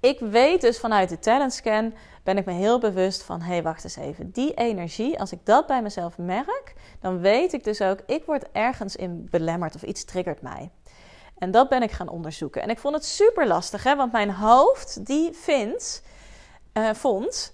ik 0.00 0.18
weet 0.18 0.60
dus 0.60 0.78
vanuit 0.78 1.08
de 1.08 1.18
talentscan 1.18 1.94
ben 2.22 2.36
ik 2.36 2.44
me 2.44 2.52
heel 2.52 2.78
bewust 2.78 3.22
van, 3.22 3.40
hé, 3.40 3.52
hey, 3.52 3.62
wacht 3.62 3.84
eens 3.84 3.96
even. 3.96 4.30
Die 4.30 4.54
energie, 4.54 5.20
als 5.20 5.32
ik 5.32 5.38
dat 5.44 5.66
bij 5.66 5.82
mezelf 5.82 6.18
merk, 6.18 6.74
dan 7.00 7.20
weet 7.20 7.52
ik 7.52 7.64
dus 7.64 7.80
ook, 7.80 8.00
ik 8.06 8.24
word 8.24 8.44
ergens 8.52 8.96
in 8.96 9.28
belemmerd 9.30 9.74
of 9.74 9.82
iets 9.82 10.04
triggert 10.04 10.42
mij. 10.42 10.70
En 11.38 11.50
dat 11.50 11.68
ben 11.68 11.82
ik 11.82 11.90
gaan 11.90 12.08
onderzoeken. 12.08 12.62
En 12.62 12.70
ik 12.70 12.78
vond 12.78 12.94
het 12.94 13.04
super 13.04 13.46
lastig, 13.46 13.82
hè? 13.82 13.96
want 13.96 14.12
mijn 14.12 14.30
hoofd 14.30 15.06
die 15.06 15.32
vindt, 15.32 16.02
uh, 16.74 16.90
vond 16.92 17.52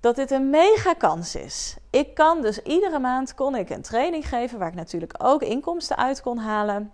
dat 0.00 0.16
dit 0.16 0.30
een 0.30 0.50
mega 0.50 0.94
kans 0.94 1.34
is. 1.34 1.76
Ik 1.90 2.14
kan 2.14 2.42
dus 2.42 2.62
iedere 2.62 2.98
maand 2.98 3.34
kon 3.34 3.54
ik 3.54 3.70
een 3.70 3.82
training 3.82 4.28
geven 4.28 4.58
waar 4.58 4.68
ik 4.68 4.74
natuurlijk 4.74 5.14
ook 5.18 5.42
inkomsten 5.42 5.96
uit 5.96 6.22
kon 6.22 6.38
halen. 6.38 6.92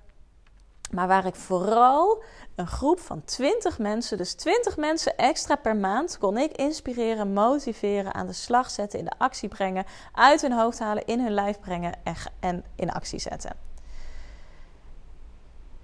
Maar 0.91 1.09
waar 1.09 1.27
ik 1.27 1.35
vooral 1.35 2.23
een 2.55 2.67
groep 2.67 3.01
van 3.01 3.25
20 3.25 3.79
mensen, 3.79 4.17
dus 4.17 4.35
20 4.35 4.77
mensen 4.77 5.17
extra 5.17 5.57
per 5.57 5.77
maand, 5.77 6.19
kon 6.19 6.39
ik 6.39 6.53
inspireren, 6.53 7.33
motiveren, 7.33 8.15
aan 8.15 8.27
de 8.27 8.33
slag 8.33 8.71
zetten, 8.71 8.99
in 8.99 9.05
de 9.05 9.19
actie 9.19 9.49
brengen, 9.49 9.85
uit 10.13 10.41
hun 10.41 10.53
hoofd 10.53 10.79
halen, 10.79 11.07
in 11.07 11.21
hun 11.21 11.33
lijf 11.33 11.61
brengen 11.61 11.93
en, 12.05 12.15
en 12.41 12.65
in 12.77 12.91
actie 12.91 13.19
zetten. 13.19 13.57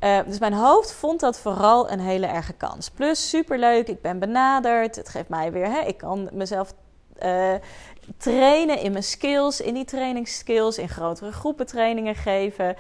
Uh, 0.05 0.19
dus 0.27 0.39
mijn 0.39 0.53
hoofd 0.53 0.93
vond 0.93 1.21
dat 1.21 1.39
vooral 1.39 1.91
een 1.91 2.01
hele 2.01 2.27
erge 2.27 2.53
kans. 2.53 2.91
Plus 2.91 3.29
superleuk, 3.29 3.89
ik 3.89 4.01
ben 4.01 4.19
benaderd. 4.19 4.97
Het 4.97 5.09
geeft 5.09 5.29
mij 5.29 5.53
weer, 5.53 5.71
hè, 5.71 5.81
ik 5.81 5.97
kan 5.97 6.29
mezelf 6.33 6.75
uh, 7.25 7.55
trainen 8.17 8.79
in 8.79 8.93
mijn 8.93 9.05
skills, 9.05 9.61
in 9.61 9.75
die 9.75 9.85
trainingsskills, 9.85 10.79
in 10.79 10.89
grotere 10.89 11.33
groepen 11.33 11.67
trainingen 11.67 12.15
geven 12.15 12.77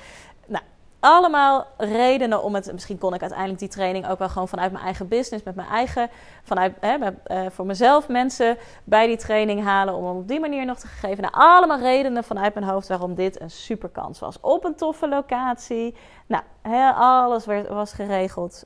allemaal 1.03 1.67
redenen 1.77 2.43
om 2.43 2.55
het. 2.55 2.73
Misschien 2.73 2.99
kon 2.99 3.15
ik 3.15 3.21
uiteindelijk 3.21 3.59
die 3.59 3.69
training 3.69 4.09
ook 4.09 4.19
wel 4.19 4.29
gewoon 4.29 4.49
vanuit 4.49 4.73
mijn 4.73 4.85
eigen 4.85 5.09
business, 5.09 5.45
met 5.45 5.55
mijn 5.55 5.69
eigen, 5.69 6.11
vanuit 6.43 6.75
hè, 6.81 6.97
uh, 6.99 7.51
voor 7.51 7.67
mezelf 7.67 8.09
mensen 8.09 8.57
bij 8.85 9.07
die 9.07 9.17
training 9.17 9.63
halen. 9.63 9.95
Om 9.95 10.05
hem 10.05 10.17
op 10.17 10.29
die 10.29 10.41
manier 10.41 10.65
nog 10.65 10.79
te 10.79 10.87
geven. 10.87 11.23
Nou, 11.23 11.35
allemaal 11.37 11.79
redenen 11.79 12.25
vanuit 12.25 12.55
mijn 12.55 12.67
hoofd 12.67 12.89
waarom 12.89 13.15
dit 13.15 13.41
een 13.41 13.51
super 13.51 13.89
kans 13.89 14.19
was. 14.19 14.41
Op 14.41 14.65
een 14.65 14.75
toffe 14.75 15.09
locatie. 15.09 15.97
Nou, 16.27 16.43
hè, 16.63 16.91
alles 16.91 17.47
werd, 17.47 17.69
was 17.69 17.93
geregeld. 17.93 18.65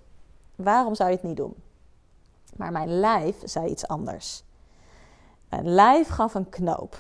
Waarom 0.54 0.94
zou 0.94 1.10
je 1.10 1.16
het 1.16 1.24
niet 1.24 1.36
doen? 1.36 1.54
Maar 2.56 2.72
mijn 2.72 2.98
lijf 3.00 3.36
zei 3.44 3.66
iets 3.66 3.88
anders. 3.88 4.42
Mijn 5.48 5.68
lijf 5.68 6.08
gaf 6.08 6.34
een 6.34 6.48
knoop. 6.48 6.96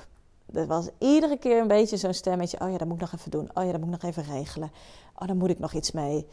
Dat 0.46 0.66
was 0.66 0.88
iedere 0.98 1.38
keer 1.38 1.60
een 1.60 1.68
beetje 1.68 1.96
zo'n 1.96 2.14
stemmetje. 2.14 2.60
Oh 2.60 2.70
ja, 2.70 2.78
dat 2.78 2.86
moet 2.88 2.96
ik 2.96 3.02
nog 3.02 3.12
even 3.12 3.30
doen. 3.30 3.50
Oh 3.54 3.64
ja, 3.64 3.72
dat 3.72 3.80
moet 3.80 3.94
ik 3.94 4.02
nog 4.02 4.10
even 4.10 4.34
regelen. 4.34 4.72
Oh, 5.18 5.26
daar 5.26 5.36
moet 5.36 5.50
ik 5.50 5.58
nog 5.58 5.72
iets 5.72 5.92
mee. 5.92 6.26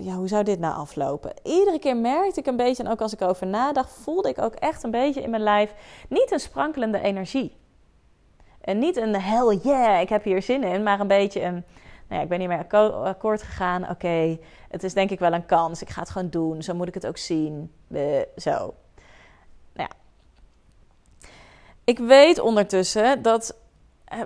ja, 0.00 0.14
hoe 0.14 0.28
zou 0.28 0.44
dit 0.44 0.58
nou 0.58 0.74
aflopen? 0.74 1.32
Iedere 1.42 1.78
keer 1.78 1.96
merkte 1.96 2.40
ik 2.40 2.46
een 2.46 2.56
beetje, 2.56 2.82
en 2.82 2.90
ook 2.90 3.00
als 3.00 3.12
ik 3.12 3.22
over 3.22 3.46
nadacht, 3.46 3.90
voelde 3.90 4.28
ik 4.28 4.38
ook 4.38 4.54
echt 4.54 4.82
een 4.82 4.90
beetje 4.90 5.22
in 5.22 5.30
mijn 5.30 5.42
lijf 5.42 5.74
niet 6.08 6.32
een 6.32 6.40
sprankelende 6.40 7.00
energie. 7.00 7.56
En 8.60 8.78
niet 8.78 8.96
een 8.96 9.14
hell 9.20 9.58
yeah, 9.62 10.00
ik 10.00 10.08
heb 10.08 10.24
hier 10.24 10.42
zin 10.42 10.62
in, 10.62 10.82
maar 10.82 11.00
een 11.00 11.06
beetje 11.06 11.42
een, 11.42 11.54
nou 11.54 11.64
ja, 12.08 12.20
ik 12.20 12.28
ben 12.28 12.38
niet 12.38 12.48
meer 12.48 12.66
akkoord 13.04 13.42
gegaan. 13.42 13.88
Oké, 13.88 14.38
het 14.68 14.84
is 14.84 14.94
denk 14.94 15.10
ik 15.10 15.18
wel 15.18 15.32
een 15.32 15.46
kans. 15.46 15.82
Ik 15.82 15.88
ga 15.88 16.00
het 16.00 16.10
gewoon 16.10 16.30
doen. 16.30 16.62
Zo 16.62 16.74
moet 16.74 16.88
ik 16.88 16.94
het 16.94 17.06
ook 17.06 17.18
zien. 17.18 17.72
zo. 18.36 18.74
Nou 19.72 19.88
ja. 19.88 19.90
Ik 21.84 21.98
weet 21.98 22.38
ondertussen 22.38 23.22
dat 23.22 23.54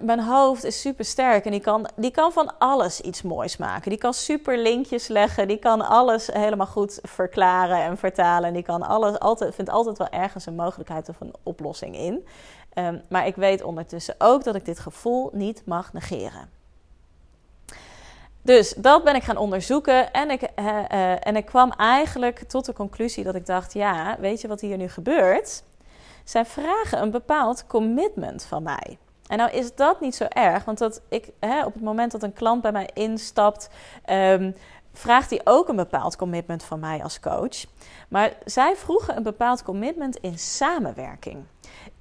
mijn 0.01 0.21
hoofd 0.21 0.65
is 0.65 0.81
super 0.81 1.05
sterk 1.05 1.45
en 1.45 1.51
die 1.51 1.61
kan, 1.61 1.89
die 1.97 2.11
kan 2.11 2.33
van 2.33 2.59
alles 2.59 3.01
iets 3.01 3.23
moois 3.23 3.57
maken. 3.57 3.91
Die 3.91 3.99
kan 3.99 4.15
super 4.15 4.59
linkjes 4.59 5.09
leggen, 5.09 5.49
die 5.49 5.59
kan 5.59 5.81
alles 5.81 6.27
helemaal 6.27 6.67
goed 6.67 6.99
verklaren 7.03 7.83
en 7.83 7.99
vertalen. 7.99 8.49
En 8.49 8.55
die 8.55 8.63
kan 8.63 8.83
alles, 8.83 9.19
altijd, 9.19 9.55
vindt 9.55 9.71
altijd 9.71 9.99
wel 9.99 10.09
ergens 10.09 10.47
een 10.47 10.55
mogelijkheid 10.55 11.09
of 11.09 11.21
een 11.21 11.35
oplossing 11.43 11.97
in. 11.97 12.27
Um, 12.75 13.03
maar 13.09 13.27
ik 13.27 13.37
weet 13.37 13.63
ondertussen 13.63 14.15
ook 14.19 14.45
dat 14.45 14.55
ik 14.55 14.65
dit 14.65 14.79
gevoel 14.79 15.31
niet 15.33 15.63
mag 15.67 15.93
negeren. 15.93 16.49
Dus 18.43 18.75
dat 18.77 19.05
ben 19.05 19.15
ik 19.15 19.23
gaan 19.23 19.37
onderzoeken 19.37 20.13
en 20.13 20.31
ik, 20.31 20.43
uh, 20.43 20.67
uh, 20.67 21.27
en 21.27 21.37
ik 21.37 21.45
kwam 21.45 21.71
eigenlijk 21.71 22.39
tot 22.39 22.65
de 22.65 22.73
conclusie 22.73 23.25
dat 23.25 23.35
ik 23.35 23.47
dacht: 23.47 23.73
ja, 23.73 24.17
weet 24.21 24.41
je 24.41 24.49
wat 24.49 24.61
hier 24.61 24.77
nu 24.77 24.89
gebeurt? 24.89 25.63
Zij 26.25 26.45
vragen 26.45 27.03
een 27.03 27.11
bepaald 27.11 27.67
commitment 27.67 28.45
van 28.45 28.63
mij. 28.63 28.99
En 29.27 29.39
nou 29.39 29.51
is 29.51 29.75
dat 29.75 30.01
niet 30.01 30.15
zo 30.15 30.25
erg, 30.29 30.65
want 30.65 30.79
dat 30.79 31.01
ik, 31.09 31.31
hè, 31.41 31.65
op 31.65 31.75
het 31.75 31.83
moment 31.83 32.13
dat 32.13 32.23
een 32.23 32.33
klant 32.33 32.63
bij 32.63 32.73
mij 32.73 32.91
instapt, 32.95 33.69
um, 34.11 34.55
vraagt 34.93 35.31
hij 35.31 35.41
ook 35.45 35.69
een 35.69 35.77
bepaald 35.77 36.17
commitment 36.17 36.63
van 36.65 36.81
mij 36.81 37.03
als 37.03 37.21
coach. 37.21 37.65
Maar 38.09 38.33
zij 38.45 38.77
vroegen 38.77 39.17
een 39.17 39.23
bepaald 39.23 39.63
commitment 39.63 40.17
in 40.17 40.39
samenwerking. 40.39 41.45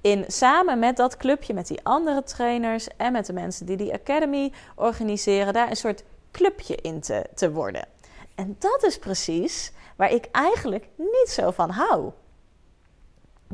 In 0.00 0.24
samen 0.26 0.78
met 0.78 0.96
dat 0.96 1.16
clubje, 1.16 1.54
met 1.54 1.66
die 1.66 1.80
andere 1.82 2.22
trainers 2.22 2.88
en 2.96 3.12
met 3.12 3.26
de 3.26 3.32
mensen 3.32 3.66
die 3.66 3.76
die 3.76 3.92
academy 3.92 4.52
organiseren, 4.74 5.52
daar 5.52 5.70
een 5.70 5.76
soort 5.76 6.04
clubje 6.30 6.76
in 6.76 7.00
te, 7.00 7.24
te 7.34 7.52
worden. 7.52 7.86
En 8.34 8.56
dat 8.58 8.84
is 8.84 8.98
precies 8.98 9.72
waar 9.96 10.10
ik 10.10 10.28
eigenlijk 10.32 10.88
niet 10.96 11.28
zo 11.28 11.50
van 11.50 11.70
hou 11.70 12.12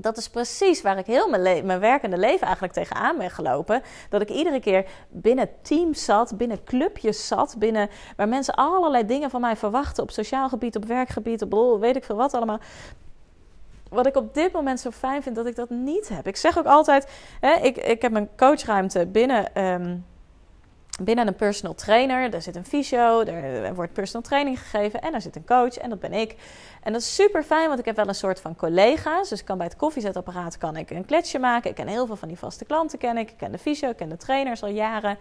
dat 0.00 0.16
is 0.16 0.28
precies 0.28 0.82
waar 0.82 0.98
ik 0.98 1.06
heel 1.06 1.28
mijn, 1.28 1.66
mijn 1.66 1.80
werkende 1.80 2.18
leven 2.18 2.42
eigenlijk 2.42 2.72
tegenaan 2.72 3.18
ben 3.18 3.30
gelopen. 3.30 3.82
Dat 4.08 4.20
ik 4.20 4.28
iedere 4.30 4.60
keer 4.60 4.86
binnen 5.08 5.48
teams 5.62 6.04
zat, 6.04 6.36
binnen 6.36 6.64
clubjes 6.64 7.26
zat, 7.26 7.54
binnen 7.58 7.88
waar 8.16 8.28
mensen 8.28 8.54
allerlei 8.54 9.06
dingen 9.06 9.30
van 9.30 9.40
mij 9.40 9.56
verwachten 9.56 10.02
op 10.02 10.10
sociaal 10.10 10.48
gebied, 10.48 10.76
op 10.76 10.84
werkgebied, 10.84 11.42
op 11.42 11.78
weet 11.80 11.96
ik 11.96 12.04
veel 12.04 12.16
wat 12.16 12.34
allemaal. 12.34 12.58
Wat 13.88 14.06
ik 14.06 14.16
op 14.16 14.34
dit 14.34 14.52
moment 14.52 14.80
zo 14.80 14.90
fijn 14.90 15.22
vind, 15.22 15.36
dat 15.36 15.46
ik 15.46 15.56
dat 15.56 15.70
niet 15.70 16.08
heb. 16.08 16.26
Ik 16.26 16.36
zeg 16.36 16.58
ook 16.58 16.66
altijd, 16.66 17.10
hè, 17.40 17.54
ik, 17.54 17.76
ik 17.76 18.02
heb 18.02 18.12
mijn 18.12 18.28
coachruimte 18.36 19.06
binnen 19.06 19.54
ehm, 19.54 19.96
binnen 21.04 21.26
een 21.26 21.34
personal 21.34 21.74
trainer. 21.74 22.30
Daar 22.30 22.42
zit 22.42 22.56
een 22.56 22.64
fysio, 22.64 23.20
er 23.22 23.74
wordt 23.74 23.92
personal 23.92 24.22
training 24.22 24.60
gegeven 24.60 25.00
en 25.00 25.14
er 25.14 25.20
zit 25.20 25.36
een 25.36 25.46
coach 25.46 25.76
en 25.76 25.90
dat 25.90 26.00
ben 26.00 26.12
ik. 26.12 26.36
En 26.82 26.92
dat 26.92 27.00
is 27.00 27.14
super 27.14 27.42
fijn, 27.42 27.68
want 27.68 27.78
ik 27.78 27.84
heb 27.84 27.96
wel 27.96 28.08
een 28.08 28.14
soort 28.14 28.40
van 28.40 28.56
collega's. 28.56 29.28
Dus 29.28 29.40
ik 29.40 29.44
kan 29.44 29.58
bij 29.58 29.66
het 29.66 29.76
koffiezetapparaat 29.76 30.58
kan 30.58 30.76
ik 30.76 30.90
een 30.90 31.04
kletsje 31.04 31.38
maken. 31.38 31.70
Ik 31.70 31.76
ken 31.76 31.86
heel 31.86 32.06
veel 32.06 32.16
van 32.16 32.28
die 32.28 32.38
vaste 32.38 32.64
klanten, 32.64 32.98
ken 32.98 33.16
ik. 33.16 33.30
Ik 33.30 33.36
ken 33.36 33.52
de 33.52 33.58
fysio, 33.58 33.90
ik 33.90 33.96
ken 33.96 34.08
de 34.08 34.16
trainers 34.16 34.62
al 34.62 34.68
jaren. 34.68 35.18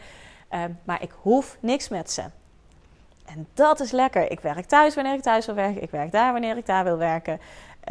Ehm, 0.50 0.72
maar 0.84 1.02
ik 1.02 1.12
hoef 1.22 1.58
niks 1.62 1.90
met 1.90 2.12
ze. 2.12 2.24
En 3.36 3.48
dat 3.54 3.80
is 3.80 3.92
lekker. 3.92 4.32
Ik 4.32 4.40
werk 4.40 4.66
thuis 4.66 4.96
wanneer 4.96 5.14
ik 5.14 5.22
thuis 5.22 5.46
wil 5.46 5.56
werken. 5.56 5.82
Ik 5.82 5.92
werk 5.92 6.12
daar 6.12 6.32
wanneer 6.32 6.58
ik 6.58 6.66
daar 6.66 6.84
wil 6.84 6.98
werken. 6.98 7.40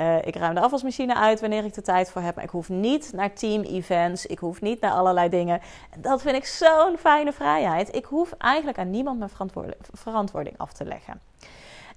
Uh, 0.01 0.27
ik 0.27 0.37
ruim 0.37 0.55
de 0.55 0.61
afwasmachine 0.61 1.15
uit 1.15 1.41
wanneer 1.41 1.65
ik 1.65 1.75
de 1.75 1.83
tijd 1.83 2.11
voor 2.11 2.23
heb. 2.23 2.35
Maar 2.35 2.45
ik 2.45 2.51
hoef 2.51 2.69
niet 2.69 3.13
naar 3.13 3.33
team-events. 3.33 4.27
Ik 4.27 4.39
hoef 4.39 4.61
niet 4.61 4.81
naar 4.81 4.93
allerlei 4.93 5.29
dingen. 5.29 5.61
En 5.91 6.01
dat 6.01 6.23
vind 6.23 6.37
ik 6.37 6.45
zo'n 6.45 6.97
fijne 6.99 7.33
vrijheid. 7.33 7.95
Ik 7.95 8.05
hoef 8.05 8.33
eigenlijk 8.39 8.79
aan 8.79 8.91
niemand 8.91 9.19
mijn 9.19 9.31
verantwoording 9.93 10.59
af 10.59 10.73
te 10.73 10.85
leggen. 10.85 11.21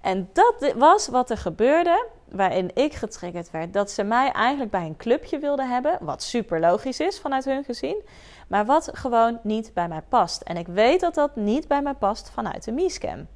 En 0.02 0.30
dat 0.34 0.74
was 0.76 1.08
wat 1.08 1.30
er 1.30 1.38
gebeurde, 1.38 2.06
waarin 2.30 2.72
ik 2.74 2.94
getriggerd 2.94 3.52
werd. 3.52 3.74
Dat 3.74 3.92
ze 3.92 4.04
mij 4.04 4.32
eigenlijk 4.32 4.72
bij 4.72 4.86
een 4.86 4.98
clubje 4.98 5.40
wilden 5.40 5.70
hebben. 5.70 5.98
Wat 6.02 6.24
super 6.24 6.60
logisch 6.60 7.00
is 7.00 7.20
vanuit 7.20 7.46
hun 7.46 7.64
gezien. 7.64 8.02
Maar 8.48 8.66
wat 8.66 8.90
gewoon 8.94 9.40
niet 9.44 9.74
bij 9.74 9.88
mij 9.88 10.02
past. 10.10 10.42
En 10.42 10.58
ik 10.58 10.68
weet 10.68 11.00
dat 11.00 11.14
dat 11.14 11.36
niet 11.36 11.68
bij 11.68 11.82
mij 11.82 11.94
past 11.94 12.30
vanuit 12.30 12.64
de 12.64 12.72
MeScam. 12.72 13.28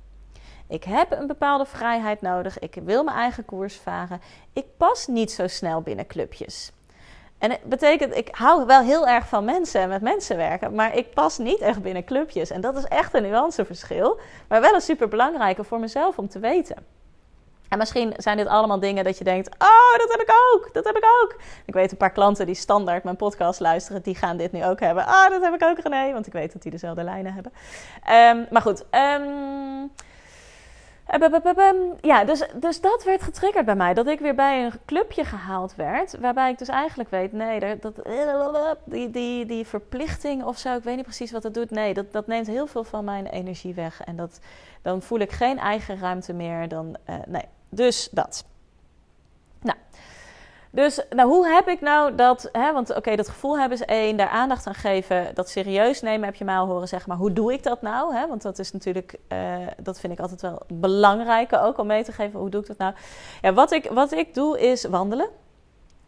Ik 0.67 0.83
heb 0.83 1.11
een 1.11 1.27
bepaalde 1.27 1.65
vrijheid 1.65 2.21
nodig. 2.21 2.59
Ik 2.59 2.77
wil 2.83 3.03
mijn 3.03 3.17
eigen 3.17 3.45
koers 3.45 3.75
varen. 3.75 4.21
Ik 4.53 4.65
pas 4.77 5.07
niet 5.07 5.31
zo 5.31 5.47
snel 5.47 5.81
binnen 5.81 6.07
clubjes. 6.07 6.71
En 7.37 7.51
het 7.51 7.63
betekent, 7.63 8.15
ik 8.15 8.27
hou 8.31 8.65
wel 8.65 8.81
heel 8.81 9.07
erg 9.07 9.27
van 9.27 9.45
mensen 9.45 9.81
en 9.81 9.89
met 9.89 10.01
mensen 10.01 10.37
werken, 10.37 10.75
maar 10.75 10.95
ik 10.95 11.13
pas 11.13 11.37
niet 11.37 11.59
echt 11.59 11.81
binnen 11.81 12.03
clubjes. 12.03 12.49
En 12.49 12.61
dat 12.61 12.77
is 12.77 12.83
echt 12.83 13.13
een 13.13 13.23
nuanceverschil, 13.23 14.19
maar 14.47 14.61
wel 14.61 14.73
een 14.73 14.81
super 14.81 15.07
belangrijke 15.07 15.63
voor 15.63 15.79
mezelf 15.79 16.17
om 16.17 16.29
te 16.29 16.39
weten. 16.39 16.85
En 17.69 17.77
misschien 17.77 18.13
zijn 18.17 18.37
dit 18.37 18.47
allemaal 18.47 18.79
dingen 18.79 19.03
dat 19.03 19.17
je 19.17 19.23
denkt: 19.23 19.49
Oh, 19.49 19.97
dat 19.97 20.11
heb 20.11 20.21
ik 20.21 20.33
ook. 20.53 20.73
Dat 20.73 20.85
heb 20.85 20.97
ik 20.97 21.05
ook. 21.23 21.35
Ik 21.65 21.73
weet 21.73 21.91
een 21.91 21.97
paar 21.97 22.11
klanten 22.11 22.45
die 22.45 22.55
standaard 22.55 23.03
mijn 23.03 23.15
podcast 23.15 23.59
luisteren, 23.59 24.01
die 24.01 24.15
gaan 24.15 24.37
dit 24.37 24.51
nu 24.51 24.65
ook 24.65 24.79
hebben. 24.79 25.03
Oh, 25.03 25.29
dat 25.29 25.41
heb 25.41 25.53
ik 25.53 25.63
ook, 25.63 25.79
René. 25.79 26.13
Want 26.13 26.27
ik 26.27 26.33
weet 26.33 26.53
dat 26.53 26.61
die 26.61 26.71
dezelfde 26.71 27.03
lijnen 27.03 27.33
hebben. 27.33 27.51
Um, 28.39 28.47
maar 28.51 28.61
goed. 28.61 28.85
Um, 28.91 29.91
ja, 32.01 32.23
dus, 32.23 32.43
dus 32.55 32.81
dat 32.81 33.03
werd 33.03 33.21
getriggerd 33.21 33.65
bij 33.65 33.75
mij. 33.75 33.93
Dat 33.93 34.07
ik 34.07 34.19
weer 34.19 34.35
bij 34.35 34.65
een 34.65 34.71
clubje 34.85 35.25
gehaald 35.25 35.75
werd. 35.75 36.17
Waarbij 36.19 36.51
ik 36.51 36.57
dus 36.57 36.67
eigenlijk 36.67 37.09
weet: 37.09 37.31
nee, 37.31 37.79
dat, 37.79 37.95
die, 38.83 39.09
die, 39.09 39.45
die 39.45 39.67
verplichting 39.67 40.43
of 40.43 40.57
zo, 40.57 40.75
ik 40.75 40.83
weet 40.83 40.95
niet 40.95 41.05
precies 41.05 41.31
wat 41.31 41.41
dat 41.41 41.53
doet. 41.53 41.71
Nee, 41.71 41.93
dat, 41.93 42.11
dat 42.11 42.27
neemt 42.27 42.47
heel 42.47 42.67
veel 42.67 42.83
van 42.83 43.05
mijn 43.05 43.27
energie 43.27 43.73
weg. 43.73 44.01
En 44.01 44.15
dat, 44.15 44.39
dan 44.81 45.01
voel 45.01 45.19
ik 45.19 45.31
geen 45.31 45.59
eigen 45.59 45.99
ruimte 45.99 46.33
meer. 46.33 46.67
Dan, 46.67 46.95
uh, 47.09 47.15
nee, 47.27 47.45
dus 47.69 48.09
dat. 48.11 48.45
Dus 50.75 51.01
nou, 51.09 51.29
hoe 51.29 51.47
heb 51.47 51.67
ik 51.67 51.81
nou 51.81 52.15
dat, 52.15 52.49
hè, 52.51 52.73
want 52.73 52.95
oké, 52.95 53.15
dat 53.15 53.29
gevoel 53.29 53.59
hebben 53.59 53.77
is 53.77 53.85
één, 53.85 54.17
daar 54.17 54.29
aandacht 54.29 54.67
aan 54.67 54.75
geven, 54.75 55.31
dat 55.33 55.49
serieus 55.49 56.01
nemen 56.01 56.25
heb 56.25 56.35
je 56.35 56.45
mij 56.45 56.57
al 56.57 56.67
horen 56.67 56.87
zeggen, 56.87 57.09
maar 57.09 57.17
hoe 57.17 57.33
doe 57.33 57.53
ik 57.53 57.63
dat 57.63 57.81
nou? 57.81 58.15
Hè? 58.15 58.27
Want 58.27 58.41
dat 58.41 58.59
is 58.59 58.71
natuurlijk, 58.71 59.17
uh, 59.33 59.39
dat 59.81 59.99
vind 59.99 60.13
ik 60.13 60.19
altijd 60.19 60.41
wel 60.41 60.61
belangrijk 60.67 61.53
ook 61.53 61.77
om 61.77 61.87
mee 61.87 62.03
te 62.03 62.11
geven, 62.11 62.39
hoe 62.39 62.49
doe 62.49 62.61
ik 62.61 62.67
dat 62.67 62.77
nou? 62.77 62.93
Ja, 63.41 63.53
wat 63.53 63.71
ik, 63.71 63.89
wat 63.91 64.11
ik 64.11 64.33
doe 64.33 64.59
is 64.59 64.85
wandelen. 64.85 65.29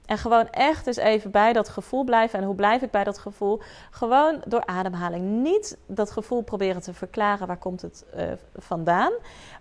En 0.05 0.17
gewoon 0.17 0.49
echt 0.49 0.87
eens 0.87 0.97
even 0.97 1.31
bij 1.31 1.53
dat 1.53 1.69
gevoel 1.69 2.03
blijven. 2.03 2.39
En 2.39 2.45
hoe 2.45 2.55
blijf 2.55 2.81
ik 2.81 2.91
bij 2.91 3.03
dat 3.03 3.17
gevoel? 3.17 3.61
Gewoon 3.91 4.41
door 4.45 4.65
ademhaling. 4.65 5.41
Niet 5.41 5.77
dat 5.87 6.11
gevoel 6.11 6.41
proberen 6.41 6.81
te 6.81 6.93
verklaren 6.93 7.47
waar 7.47 7.57
komt 7.57 7.81
het 7.81 8.05
uh, 8.15 8.23
vandaan. 8.55 9.11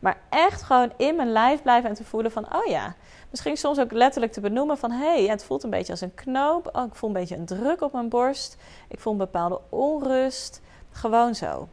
Maar 0.00 0.20
echt 0.30 0.62
gewoon 0.62 0.92
in 0.96 1.16
mijn 1.16 1.32
lijf 1.32 1.62
blijven 1.62 1.88
en 1.88 1.96
te 1.96 2.04
voelen 2.04 2.32
van... 2.32 2.54
oh 2.54 2.66
ja, 2.66 2.94
misschien 3.36 3.56
soms 3.56 3.78
ook 3.78 3.92
letterlijk 3.92 4.32
te 4.32 4.40
benoemen 4.40 4.78
van... 4.78 4.90
hé, 4.90 5.24
hey, 5.24 5.26
het 5.26 5.44
voelt 5.44 5.62
een 5.62 5.70
beetje 5.70 5.92
als 5.92 6.00
een 6.00 6.14
knoop. 6.14 6.68
Oh, 6.72 6.84
ik 6.84 6.94
voel 6.94 7.08
een 7.08 7.14
beetje 7.14 7.36
een 7.36 7.44
druk 7.44 7.80
op 7.80 7.92
mijn 7.92 8.08
borst. 8.08 8.56
Ik 8.88 9.00
voel 9.00 9.12
een 9.12 9.18
bepaalde 9.18 9.60
onrust. 9.68 10.60
Gewoon 10.90 11.34
zo. 11.34 11.68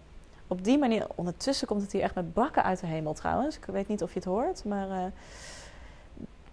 Op 0.48 0.63
die 0.63 0.77
manier, 0.77 1.08
ondertussen 1.15 1.67
komt 1.67 1.82
het 1.82 1.91
hier 1.91 2.01
echt 2.01 2.15
met 2.15 2.34
bakken 2.34 2.63
uit 2.63 2.79
de 2.79 2.88
hemel 2.88 3.13
trouwens. 3.13 3.58
Ik 3.58 3.65
weet 3.65 3.88
niet 3.88 4.03
of 4.03 4.13
je 4.13 4.20
het 4.20 4.27
hoort, 4.27 4.65
maar... 4.65 4.88
Uh, 4.88 5.05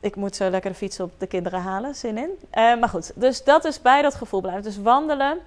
ik 0.00 0.16
moet 0.16 0.36
zo 0.36 0.50
lekker 0.50 0.70
de 0.70 0.76
fiets 0.76 1.00
op 1.00 1.12
de 1.18 1.26
kinderen 1.26 1.60
halen, 1.60 1.94
zin 1.94 2.18
in. 2.18 2.30
Uh, 2.30 2.80
maar 2.80 2.88
goed, 2.88 3.12
dus 3.14 3.44
dat 3.44 3.64
is 3.64 3.82
bij 3.82 4.02
dat 4.02 4.14
gevoel 4.14 4.40
blijven. 4.40 4.62
Dus 4.62 4.78
wandelen. 4.78 5.38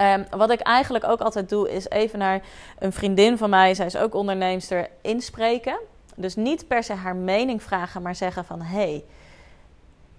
Um, 0.00 0.26
wat 0.30 0.50
ik 0.50 0.60
eigenlijk 0.60 1.04
ook 1.04 1.20
altijd 1.20 1.48
doe, 1.48 1.70
is 1.70 1.88
even 1.88 2.18
naar 2.18 2.42
een 2.78 2.92
vriendin 2.92 3.38
van 3.38 3.50
mij, 3.50 3.74
zij 3.74 3.86
is 3.86 3.96
ook 3.96 4.14
onderneemster, 4.14 4.88
inspreken. 5.00 5.78
Dus 6.16 6.36
niet 6.36 6.66
per 6.66 6.82
se 6.82 6.92
haar 6.92 7.16
mening 7.16 7.62
vragen, 7.62 8.02
maar 8.02 8.14
zeggen 8.14 8.44
van... 8.44 8.62
hé, 8.62 8.76
hey, 8.76 9.04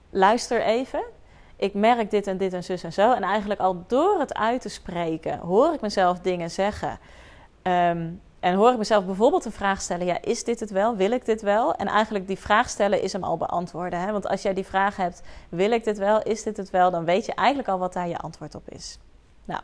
luister 0.09 0.61
even. 0.61 1.03
Ik 1.55 1.73
merk 1.73 2.11
dit 2.11 2.27
en 2.27 2.37
dit 2.37 2.53
en 2.53 2.63
zus 2.63 2.83
en 2.83 2.93
zo. 2.93 3.13
En 3.13 3.23
eigenlijk 3.23 3.59
al 3.59 3.83
door 3.87 4.19
het 4.19 4.33
uit 4.33 4.61
te 4.61 4.69
spreken, 4.69 5.39
hoor 5.39 5.73
ik 5.73 5.81
mezelf 5.81 6.19
dingen 6.19 6.51
zeggen... 6.51 6.99
Um, 7.63 8.21
en 8.41 8.55
hoor 8.55 8.71
ik 8.71 8.77
mezelf 8.77 9.05
bijvoorbeeld 9.05 9.45
een 9.45 9.51
vraag 9.51 9.81
stellen: 9.81 10.05
ja, 10.05 10.21
is 10.21 10.43
dit 10.43 10.59
het 10.59 10.69
wel? 10.69 10.95
Wil 10.95 11.11
ik 11.11 11.25
dit 11.25 11.41
wel? 11.41 11.75
En 11.75 11.87
eigenlijk 11.87 12.27
die 12.27 12.39
vraag 12.39 12.69
stellen 12.69 13.01
is 13.01 13.13
hem 13.13 13.23
al 13.23 13.37
beantwoorden. 13.37 13.99
Hè? 13.99 14.11
Want 14.11 14.27
als 14.27 14.41
jij 14.41 14.53
die 14.53 14.65
vraag 14.65 14.95
hebt: 14.95 15.21
wil 15.49 15.71
ik 15.71 15.83
dit 15.83 15.97
wel? 15.97 16.21
Is 16.21 16.43
dit 16.43 16.57
het 16.57 16.69
wel? 16.69 16.91
Dan 16.91 17.05
weet 17.05 17.25
je 17.25 17.33
eigenlijk 17.33 17.67
al 17.67 17.79
wat 17.79 17.93
daar 17.93 18.07
je 18.07 18.17
antwoord 18.17 18.55
op 18.55 18.69
is. 18.69 18.99
Nou, 19.45 19.61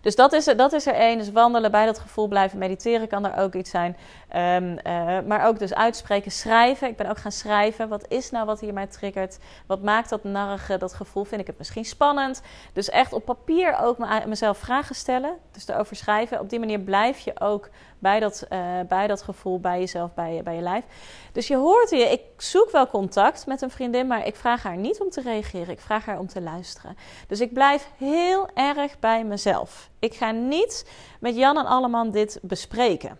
dus 0.00 0.16
dat 0.16 0.32
is, 0.32 0.46
er, 0.46 0.56
dat 0.56 0.72
is 0.72 0.86
er 0.86 0.94
één. 0.94 1.18
Dus 1.18 1.32
wandelen, 1.32 1.70
bij 1.70 1.86
dat 1.86 1.98
gevoel 1.98 2.28
blijven 2.28 2.58
mediteren 2.58 3.08
kan 3.08 3.26
er 3.26 3.42
ook 3.42 3.54
iets 3.54 3.70
zijn. 3.70 3.96
Um, 4.36 4.78
uh, 4.86 5.18
maar 5.26 5.46
ook 5.46 5.58
dus 5.58 5.74
uitspreken, 5.74 6.30
schrijven. 6.30 6.88
Ik 6.88 6.96
ben 6.96 7.10
ook 7.10 7.18
gaan 7.18 7.32
schrijven. 7.32 7.88
Wat 7.88 8.04
is 8.08 8.30
nou 8.30 8.46
wat 8.46 8.60
hier 8.60 8.72
mij 8.72 8.86
triggert? 8.86 9.38
Wat 9.66 9.82
maakt 9.82 10.08
dat 10.08 10.24
narrige, 10.24 10.78
dat 10.78 10.94
gevoel? 10.94 11.24
Vind 11.24 11.40
ik 11.40 11.46
het 11.46 11.58
misschien 11.58 11.84
spannend? 11.84 12.42
Dus 12.72 12.90
echt 12.90 13.12
op 13.12 13.24
papier 13.24 13.78
ook 13.78 13.98
mezelf 14.26 14.58
vragen 14.58 14.94
stellen. 14.94 15.36
Dus 15.50 15.68
erover 15.68 15.96
schrijven. 15.96 16.40
Op 16.40 16.50
die 16.50 16.58
manier 16.58 16.80
blijf 16.80 17.18
je 17.18 17.40
ook 17.40 17.68
bij 17.98 18.20
dat, 18.20 18.46
uh, 18.52 18.58
bij 18.88 19.06
dat 19.06 19.22
gevoel, 19.22 19.60
bij 19.60 19.78
jezelf, 19.78 20.14
bij, 20.14 20.40
bij 20.44 20.54
je 20.54 20.60
lijf. 20.60 20.84
Dus 21.32 21.46
je 21.46 21.56
hoort 21.56 21.90
hier, 21.90 22.10
ik 22.10 22.22
zoek 22.36 22.70
wel 22.70 22.86
contact 22.86 23.46
met 23.46 23.62
een 23.62 23.70
vriendin, 23.70 24.06
maar 24.06 24.26
ik 24.26 24.36
vraag 24.36 24.62
haar 24.62 24.76
niet 24.76 25.00
om 25.00 25.10
te 25.10 25.20
reageren. 25.20 25.68
Ik 25.68 25.80
vraag 25.80 26.04
haar 26.04 26.18
om 26.18 26.26
te 26.26 26.40
luisteren. 26.40 26.96
Dus 27.28 27.40
ik 27.40 27.52
blijf 27.52 27.88
heel 27.96 28.48
erg 28.54 28.98
bij 28.98 29.24
mezelf. 29.24 29.90
Ik 29.98 30.14
ga 30.14 30.30
niet 30.30 30.90
met 31.20 31.36
Jan 31.36 31.58
en 31.58 31.66
Alleman 31.66 32.10
dit 32.10 32.38
bespreken. 32.42 33.18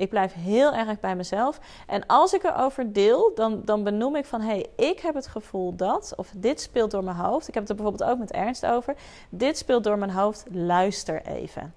Ik 0.00 0.08
blijf 0.08 0.32
heel 0.34 0.74
erg 0.74 1.00
bij 1.00 1.16
mezelf. 1.16 1.60
En 1.86 2.06
als 2.06 2.32
ik 2.32 2.42
erover 2.42 2.92
deel, 2.92 3.32
dan, 3.34 3.62
dan 3.64 3.84
benoem 3.84 4.16
ik 4.16 4.24
van... 4.24 4.40
hé, 4.40 4.46
hey, 4.46 4.86
ik 4.88 5.00
heb 5.00 5.14
het 5.14 5.26
gevoel 5.26 5.76
dat... 5.76 6.12
of 6.16 6.32
dit 6.36 6.60
speelt 6.60 6.90
door 6.90 7.04
mijn 7.04 7.16
hoofd. 7.16 7.48
Ik 7.48 7.54
heb 7.54 7.62
het 7.62 7.70
er 7.70 7.76
bijvoorbeeld 7.76 8.10
ook 8.10 8.18
met 8.18 8.30
Ernst 8.30 8.66
over. 8.66 8.94
Dit 9.28 9.58
speelt 9.58 9.84
door 9.84 9.98
mijn 9.98 10.10
hoofd. 10.10 10.46
Luister 10.50 11.22
even. 11.26 11.74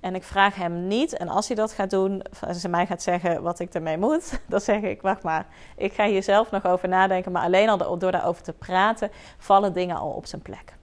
En 0.00 0.14
ik 0.14 0.22
vraag 0.22 0.54
hem 0.54 0.86
niet, 0.86 1.16
en 1.16 1.28
als 1.28 1.46
hij 1.46 1.56
dat 1.56 1.72
gaat 1.72 1.90
doen, 1.90 2.22
als 2.46 2.62
hij 2.62 2.70
mij 2.70 2.86
gaat 2.86 3.02
zeggen 3.02 3.42
wat 3.42 3.58
ik 3.58 3.74
ermee 3.74 3.98
moet, 3.98 4.40
dan 4.48 4.60
zeg 4.60 4.80
ik: 4.80 5.02
Wacht 5.02 5.22
maar, 5.22 5.46
ik 5.76 5.92
ga 5.92 6.06
hier 6.06 6.22
zelf 6.22 6.50
nog 6.50 6.66
over 6.66 6.88
nadenken. 6.88 7.32
Maar 7.32 7.42
alleen 7.42 7.68
al 7.68 7.98
door 7.98 8.12
daarover 8.12 8.42
te 8.42 8.52
praten, 8.52 9.10
vallen 9.38 9.72
dingen 9.72 9.96
al 9.96 10.10
op 10.10 10.26
zijn 10.26 10.42
plek. 10.42 10.78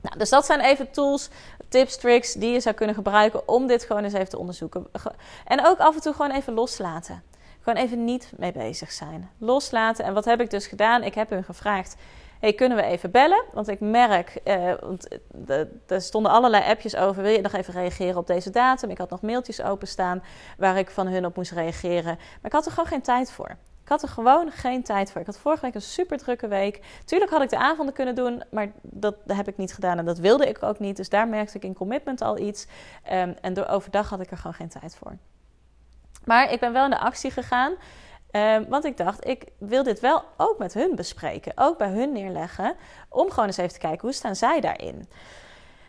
Nou, 0.00 0.18
dus 0.18 0.30
dat 0.30 0.46
zijn 0.46 0.60
even 0.60 0.90
tools, 0.90 1.28
tips, 1.68 1.96
tricks 1.96 2.32
die 2.32 2.52
je 2.52 2.60
zou 2.60 2.74
kunnen 2.74 2.94
gebruiken 2.94 3.48
om 3.48 3.66
dit 3.66 3.84
gewoon 3.84 4.04
eens 4.04 4.12
even 4.12 4.28
te 4.28 4.38
onderzoeken. 4.38 4.86
En 5.44 5.66
ook 5.66 5.78
af 5.78 5.94
en 5.94 6.00
toe 6.00 6.12
gewoon 6.12 6.30
even 6.30 6.52
loslaten. 6.52 7.22
Gewoon 7.60 7.82
even 7.82 8.04
niet 8.04 8.32
mee 8.36 8.52
bezig 8.52 8.92
zijn. 8.92 9.30
Loslaten. 9.38 10.04
En 10.04 10.14
wat 10.14 10.24
heb 10.24 10.40
ik 10.40 10.50
dus 10.50 10.66
gedaan? 10.66 11.02
Ik 11.02 11.14
heb 11.14 11.30
hun 11.30 11.44
gevraagd: 11.44 11.96
hey, 12.40 12.52
kunnen 12.52 12.78
we 12.78 12.84
even 12.84 13.10
bellen? 13.10 13.44
Want 13.52 13.68
ik 13.68 13.80
merk, 13.80 14.40
uh, 14.44 14.72
want 14.80 15.18
er 15.86 16.00
stonden 16.00 16.32
allerlei 16.32 16.64
appjes 16.64 16.96
over. 16.96 17.22
Wil 17.22 17.32
je 17.32 17.40
nog 17.40 17.52
even 17.52 17.74
reageren 17.74 18.16
op 18.16 18.26
deze 18.26 18.50
datum? 18.50 18.90
Ik 18.90 18.98
had 18.98 19.10
nog 19.10 19.22
mailtjes 19.22 19.62
openstaan 19.62 20.22
waar 20.58 20.78
ik 20.78 20.90
van 20.90 21.06
hun 21.06 21.26
op 21.26 21.36
moest 21.36 21.52
reageren. 21.52 22.16
Maar 22.16 22.38
ik 22.42 22.52
had 22.52 22.66
er 22.66 22.72
gewoon 22.72 22.88
geen 22.88 23.02
tijd 23.02 23.30
voor. 23.30 23.56
Ik 23.88 23.94
had 23.94 24.02
er 24.02 24.14
gewoon 24.14 24.50
geen 24.50 24.82
tijd 24.82 25.12
voor. 25.12 25.20
Ik 25.20 25.26
had 25.26 25.38
vorige 25.38 25.64
week 25.64 25.74
een 25.74 25.82
super 25.82 26.18
drukke 26.18 26.48
week. 26.48 26.80
Tuurlijk 27.04 27.30
had 27.30 27.42
ik 27.42 27.48
de 27.48 27.58
avonden 27.58 27.94
kunnen 27.94 28.14
doen, 28.14 28.42
maar 28.50 28.72
dat, 28.82 29.16
heb 29.26 29.48
ik 29.48 29.56
niet 29.56 29.74
gedaan 29.74 29.98
en 29.98 30.04
dat 30.04 30.18
wilde 30.18 30.48
ik 30.48 30.62
ook 30.62 30.78
niet. 30.78 30.96
Dus 30.96 31.08
daar 31.08 31.28
merkte 31.28 31.56
ik 31.56 31.64
in 31.64 31.74
commitment 31.74 32.20
al 32.20 32.38
iets. 32.38 32.66
Um, 33.12 33.34
en 33.40 33.54
door 33.54 33.66
overdag 33.66 34.08
had 34.08 34.20
ik 34.20 34.30
er 34.30 34.36
gewoon 34.36 34.54
geen 34.54 34.68
tijd 34.68 34.96
voor. 34.96 35.16
Maar 36.24 36.52
ik 36.52 36.60
ben 36.60 36.72
wel 36.72 36.84
in 36.84 36.90
de 36.90 36.98
actie 36.98 37.30
gegaan. 37.30 37.72
Um, 38.32 38.68
want 38.68 38.84
ik 38.84 38.96
dacht, 38.96 39.26
ik 39.26 39.44
wil 39.58 39.82
dit 39.82 40.00
wel 40.00 40.24
ook 40.36 40.58
met 40.58 40.74
hun 40.74 40.94
bespreken. 40.94 41.52
Ook 41.54 41.78
bij 41.78 41.90
hun 41.90 42.12
neerleggen. 42.12 42.76
Om 43.08 43.30
gewoon 43.30 43.46
eens 43.46 43.56
even 43.56 43.72
te 43.72 43.78
kijken, 43.78 44.00
hoe 44.00 44.12
staan 44.12 44.36
zij 44.36 44.60
daarin? 44.60 45.08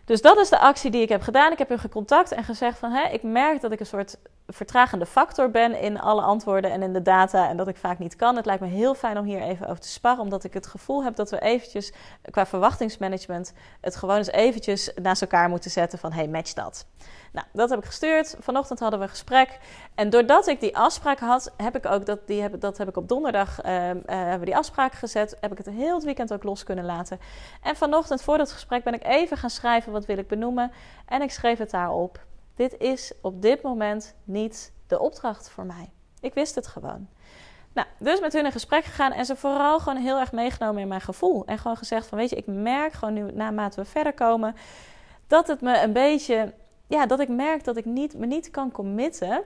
Dus 0.06 0.22
dat 0.22 0.38
is 0.38 0.50
de 0.50 0.60
actie 0.60 0.92
die 0.92 1.02
ik 1.02 1.10
heb 1.10 1.22
gedaan. 1.22 1.52
Ik 1.52 1.58
heb 1.58 1.70
hun 1.70 1.80
gecontact 1.80 2.32
en 2.32 2.44
gezegd 2.44 2.78
van... 2.78 2.92
Hé, 2.92 3.08
ik 3.08 3.24
merk 3.24 3.62
dat 3.62 3.72
ik 3.72 3.80
een 3.80 3.86
soort 3.86 4.18
vertragende 4.54 5.06
factor 5.06 5.52
ben 5.52 5.80
in 5.82 6.00
alle 6.00 6.22
antwoorden 6.22 6.72
en 6.72 6.82
in 6.82 6.94
de 6.94 7.02
data. 7.02 7.50
En 7.50 7.58
dat 7.58 7.68
ik 7.68 7.78
vaak 7.78 8.00
niet 8.00 8.16
kan. 8.16 8.36
Het 8.36 8.46
lijkt 8.46 8.62
me 8.62 8.68
heel 8.68 8.96
fijn 8.96 9.18
om 9.18 9.26
hier 9.26 9.42
even 9.42 9.68
over 9.68 9.82
te 9.82 9.88
sparren. 9.88 10.24
Omdat 10.24 10.44
ik 10.44 10.54
het 10.54 10.68
gevoel 10.68 11.04
heb 11.04 11.16
dat 11.16 11.30
we 11.30 11.42
eventjes 11.42 11.94
qua 12.32 12.46
verwachtingsmanagement... 12.46 13.54
het 13.82 13.96
gewoon 13.96 14.18
eens 14.18 14.32
eventjes 14.32 14.92
naast 15.02 15.22
elkaar 15.22 15.50
moeten 15.50 15.72
zetten 15.72 16.00
van... 16.00 16.12
Hey, 16.12 16.28
match 16.28 16.54
dat. 16.54 16.86
Nou, 17.32 17.48
dat 17.54 17.70
heb 17.70 17.80
ik 17.80 17.86
gestuurd. 17.86 18.36
Vanochtend 18.40 18.80
hadden 18.80 19.00
we 19.00 19.06
een 19.06 19.12
gesprek. 19.12 19.60
En 19.96 20.10
doordat 20.10 20.48
ik 20.48 20.60
die 20.60 20.78
afspraak 20.78 21.20
had, 21.20 21.54
heb 21.58 21.76
ik 21.76 21.86
ook 21.86 22.06
dat, 22.06 22.28
die 22.28 22.42
heb, 22.42 22.60
dat 22.60 22.78
heb 22.78 22.88
ik 22.88 22.98
op 22.98 23.08
donderdag 23.08 23.66
uh, 23.66 23.90
uh, 23.90 23.94
hebben 24.06 24.46
die 24.46 24.58
afspraak 24.58 24.94
gezet. 24.94 25.38
Heb 25.40 25.52
ik 25.52 25.58
het 25.58 25.70
heel 25.70 25.96
het 25.96 26.04
weekend 26.04 26.34
ook 26.34 26.44
los 26.44 26.64
kunnen 26.64 26.86
laten. 26.86 27.20
En 27.64 27.76
vanochtend 27.76 28.22
voor 28.22 28.38
dat 28.38 28.52
gesprek 28.52 28.84
ben 28.84 28.94
ik 28.94 29.06
even 29.06 29.38
gaan 29.38 29.50
schrijven 29.50 29.92
wat 29.92 30.06
wil 30.06 30.18
ik 30.18 30.28
benoemen. 30.28 30.72
En 31.06 31.22
ik 31.22 31.32
schreef 31.32 31.58
het 31.58 31.72
daarop. 31.72 32.28
Dit 32.60 32.78
is 32.78 33.14
op 33.22 33.42
dit 33.42 33.62
moment 33.62 34.16
niet 34.24 34.74
de 34.88 35.00
opdracht 35.00 35.50
voor 35.50 35.66
mij. 35.66 35.92
Ik 36.20 36.34
wist 36.34 36.56
het 36.56 36.68
gewoon. 36.68 37.08
Nou, 37.74 37.88
dus 38.00 38.20
met 38.20 38.34
hun 38.34 38.46
in 38.46 38.52
gesprek 38.52 38.84
gegaan 38.84 39.12
en 39.12 39.26
ze 39.26 39.36
vooral 39.36 39.80
gewoon 39.80 40.02
heel 40.02 40.20
erg 40.20 40.32
meegenomen 40.32 40.82
in 40.82 40.88
mijn 40.88 41.02
gevoel. 41.02 41.46
En 41.46 41.58
gewoon 41.58 41.78
gezegd 41.78 42.08
van, 42.08 42.18
weet 42.18 42.30
je, 42.30 42.36
ik 42.36 42.48
merk 42.48 42.94
gewoon 42.94 43.14
nu, 43.14 43.32
naarmate 43.32 43.82
we 43.82 43.88
verder 43.88 44.14
komen, 44.14 44.56
dat 45.28 45.48
het 45.48 45.62
me 45.62 45.82
een 45.82 45.94
beetje 45.94 46.54
ja, 46.88 47.06
dat 47.06 47.20
ik 47.20 47.30
merk 47.30 47.64
dat 47.64 47.78
ik 47.78 47.86
niet, 47.86 48.18
me 48.18 48.26
niet 48.26 48.52
kan 48.52 48.72
committen 48.72 49.42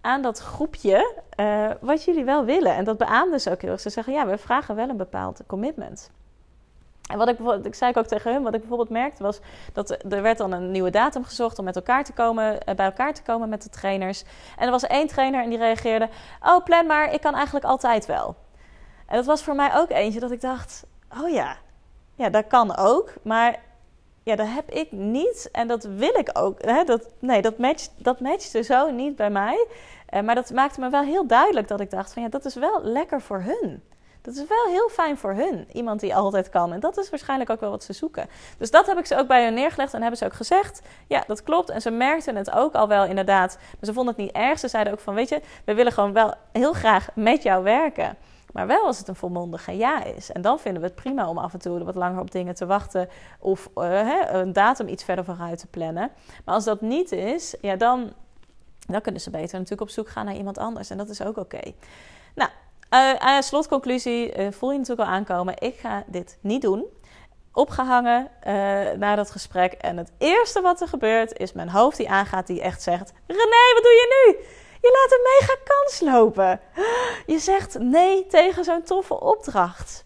aan 0.00 0.22
dat 0.22 0.38
groepje 0.38 1.22
uh, 1.40 1.70
wat 1.80 2.04
jullie 2.04 2.24
wel 2.24 2.44
willen. 2.44 2.74
En 2.74 2.84
dat 2.84 2.98
beaamden 2.98 3.40
ze 3.40 3.50
ook 3.50 3.60
heel 3.62 3.70
erg. 3.70 3.80
Ze 3.80 3.90
zeggen, 3.90 4.12
ja, 4.12 4.26
we 4.26 4.38
vragen 4.38 4.74
wel 4.74 4.88
een 4.88 4.96
bepaald 4.96 5.40
commitment. 5.46 6.10
En 7.10 7.18
wat 7.18 7.28
ik 7.28 7.38
ik 7.62 7.74
zei 7.74 7.92
ook 7.94 8.06
tegen 8.06 8.32
hun, 8.32 8.42
wat 8.42 8.54
ik 8.54 8.60
bijvoorbeeld 8.60 8.90
merkte 8.90 9.22
was 9.22 9.40
dat 9.72 9.90
er 9.90 10.22
werd 10.22 10.38
dan 10.38 10.52
een 10.52 10.70
nieuwe 10.70 10.90
datum 10.90 11.24
gezocht 11.24 11.58
om 11.58 11.64
met 11.64 11.76
elkaar 11.76 12.04
te 12.04 12.12
komen, 12.12 12.64
eh, 12.64 12.74
bij 12.74 12.86
elkaar 12.86 13.14
te 13.14 13.22
komen 13.22 13.48
met 13.48 13.62
de 13.62 13.68
trainers. 13.68 14.24
En 14.56 14.64
er 14.64 14.70
was 14.70 14.86
één 14.86 15.06
trainer 15.06 15.42
en 15.42 15.48
die 15.48 15.58
reageerde: 15.58 16.08
Oh, 16.42 16.64
plan 16.64 16.86
maar, 16.86 17.12
ik 17.12 17.20
kan 17.20 17.34
eigenlijk 17.34 17.64
altijd 17.64 18.06
wel. 18.06 18.36
En 19.06 19.16
dat 19.16 19.26
was 19.26 19.42
voor 19.42 19.54
mij 19.54 19.74
ook 19.74 19.90
eentje 19.90 20.20
dat 20.20 20.30
ik 20.30 20.40
dacht: 20.40 20.84
oh 21.20 21.30
ja, 21.30 21.56
ja, 22.14 22.30
dat 22.30 22.46
kan 22.46 22.76
ook. 22.76 23.12
Maar 23.22 23.60
ja, 24.22 24.36
dat 24.36 24.46
heb 24.48 24.70
ik 24.70 24.92
niet 24.92 25.48
en 25.52 25.68
dat 25.68 25.84
wil 25.84 26.14
ik 26.14 26.30
ook. 26.32 26.62
Hè? 26.62 26.84
Dat, 26.84 27.08
nee, 27.18 27.42
dat, 27.42 27.58
matcht, 27.58 27.92
dat 27.96 28.20
matchte 28.20 28.62
zo 28.62 28.90
niet 28.90 29.16
bij 29.16 29.30
mij. 29.30 29.66
Uh, 30.14 30.20
maar 30.20 30.34
dat 30.34 30.50
maakte 30.50 30.80
me 30.80 30.90
wel 30.90 31.02
heel 31.02 31.26
duidelijk 31.26 31.68
dat 31.68 31.80
ik 31.80 31.90
dacht 31.90 32.12
van 32.12 32.22
ja, 32.22 32.28
dat 32.28 32.44
is 32.44 32.54
wel 32.54 32.82
lekker 32.82 33.20
voor 33.20 33.42
hun. 33.42 33.82
Dat 34.22 34.34
is 34.34 34.46
wel 34.48 34.66
heel 34.66 34.88
fijn 34.88 35.18
voor 35.18 35.34
hun. 35.34 35.66
Iemand 35.72 36.00
die 36.00 36.14
altijd 36.14 36.48
kan. 36.48 36.72
En 36.72 36.80
dat 36.80 36.98
is 36.98 37.10
waarschijnlijk 37.10 37.50
ook 37.50 37.60
wel 37.60 37.70
wat 37.70 37.84
ze 37.84 37.92
zoeken. 37.92 38.28
Dus 38.58 38.70
dat 38.70 38.86
heb 38.86 38.98
ik 38.98 39.06
ze 39.06 39.16
ook 39.16 39.26
bij 39.26 39.44
hun 39.44 39.54
neergelegd. 39.54 39.94
En 39.94 40.00
hebben 40.00 40.18
ze 40.18 40.24
ook 40.24 40.32
gezegd: 40.32 40.82
ja, 41.06 41.24
dat 41.26 41.42
klopt. 41.42 41.70
En 41.70 41.80
ze 41.80 41.90
merkten 41.90 42.36
het 42.36 42.50
ook 42.50 42.74
al 42.74 42.88
wel 42.88 43.04
inderdaad. 43.04 43.56
Maar 43.60 43.84
ze 43.84 43.92
vonden 43.92 44.14
het 44.14 44.22
niet 44.22 44.32
erg. 44.32 44.58
Ze 44.58 44.68
zeiden 44.68 44.92
ook 44.92 45.00
van: 45.00 45.14
weet 45.14 45.28
je, 45.28 45.40
we 45.64 45.74
willen 45.74 45.92
gewoon 45.92 46.12
wel 46.12 46.34
heel 46.52 46.72
graag 46.72 47.08
met 47.14 47.42
jou 47.42 47.62
werken. 47.64 48.16
Maar 48.52 48.66
wel 48.66 48.86
als 48.86 48.98
het 48.98 49.08
een 49.08 49.16
volmondige 49.16 49.76
ja 49.76 50.04
is. 50.04 50.32
En 50.32 50.42
dan 50.42 50.58
vinden 50.58 50.82
we 50.82 50.88
het 50.88 50.96
prima 50.96 51.28
om 51.28 51.38
af 51.38 51.52
en 51.52 51.58
toe 51.58 51.84
wat 51.84 51.94
langer 51.94 52.20
op 52.20 52.30
dingen 52.30 52.54
te 52.54 52.66
wachten. 52.66 53.08
Of 53.38 53.68
uh, 53.74 54.18
een 54.26 54.52
datum 54.52 54.88
iets 54.88 55.04
verder 55.04 55.24
vooruit 55.24 55.58
te 55.58 55.66
plannen. 55.66 56.10
Maar 56.44 56.54
als 56.54 56.64
dat 56.64 56.80
niet 56.80 57.12
is, 57.12 57.54
ja, 57.60 57.76
dan, 57.76 58.12
dan 58.86 59.00
kunnen 59.00 59.20
ze 59.20 59.30
beter 59.30 59.52
natuurlijk 59.52 59.80
op 59.80 59.90
zoek 59.90 60.08
gaan 60.08 60.24
naar 60.24 60.34
iemand 60.34 60.58
anders. 60.58 60.90
En 60.90 60.96
dat 60.96 61.08
is 61.08 61.22
ook 61.22 61.36
oké. 61.36 61.60
Nou, 62.34 62.50
uh, 62.94 63.40
slotconclusie 63.40 64.36
uh, 64.36 64.52
voel 64.52 64.72
je 64.72 64.78
natuurlijk 64.78 65.08
al 65.08 65.14
aankomen. 65.14 65.54
Ik 65.58 65.78
ga 65.78 66.04
dit 66.06 66.38
niet 66.40 66.62
doen. 66.62 66.84
Opgehangen 67.52 68.30
na 68.98 69.14
dat 69.14 69.30
gesprek. 69.30 69.72
En 69.72 69.96
het 69.96 70.12
eerste 70.18 70.60
wat 70.60 70.80
er 70.80 70.88
gebeurt 70.88 71.38
is 71.38 71.52
mijn 71.52 71.68
hoofd 71.70 71.96
die 71.96 72.10
aangaat. 72.10 72.46
Die 72.46 72.60
echt 72.60 72.82
zegt: 72.82 73.12
René, 73.26 73.72
wat 73.74 73.82
doe 73.82 73.92
je 73.92 74.26
nu? 74.26 74.44
Je 74.80 74.90
laat 74.92 75.18
een 75.18 75.38
mega 75.38 75.56
kans 75.64 76.00
lopen. 76.00 76.60
Je 77.26 77.38
zegt 77.38 77.78
nee 77.78 78.26
tegen 78.26 78.64
zo'n 78.64 78.82
toffe 78.82 79.20
opdracht. 79.20 80.04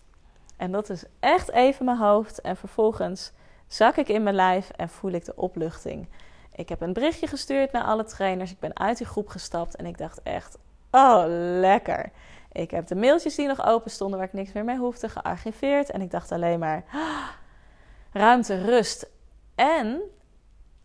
En 0.56 0.72
dat 0.72 0.90
is 0.90 1.04
echt 1.20 1.50
even 1.50 1.84
mijn 1.84 1.98
hoofd. 1.98 2.40
En 2.40 2.56
vervolgens 2.56 3.32
zak 3.66 3.96
ik 3.96 4.08
in 4.08 4.22
mijn 4.22 4.34
lijf 4.34 4.70
en 4.70 4.88
voel 4.88 5.10
ik 5.10 5.24
de 5.24 5.36
opluchting. 5.36 6.08
Ik 6.54 6.68
heb 6.68 6.80
een 6.80 6.92
berichtje 6.92 7.26
gestuurd 7.26 7.72
naar 7.72 7.84
alle 7.84 8.04
trainers. 8.04 8.50
Ik 8.50 8.58
ben 8.58 8.78
uit 8.78 8.98
die 8.98 9.06
groep 9.06 9.28
gestapt 9.28 9.76
en 9.76 9.86
ik 9.86 9.98
dacht 9.98 10.22
echt: 10.22 10.58
oh, 10.90 11.24
lekker. 11.60 12.10
Ik 12.56 12.70
heb 12.70 12.86
de 12.86 12.94
mailtjes 12.94 13.34
die 13.34 13.46
nog 13.46 13.66
open 13.66 13.90
stonden, 13.90 14.18
waar 14.18 14.26
ik 14.26 14.32
niks 14.32 14.52
meer 14.52 14.64
mee 14.64 14.76
hoefde, 14.76 15.08
gearchiveerd. 15.08 15.90
En 15.90 16.00
ik 16.00 16.10
dacht 16.10 16.32
alleen 16.32 16.58
maar: 16.58 16.84
ruimte, 18.12 18.64
rust. 18.64 19.08
En 19.54 20.00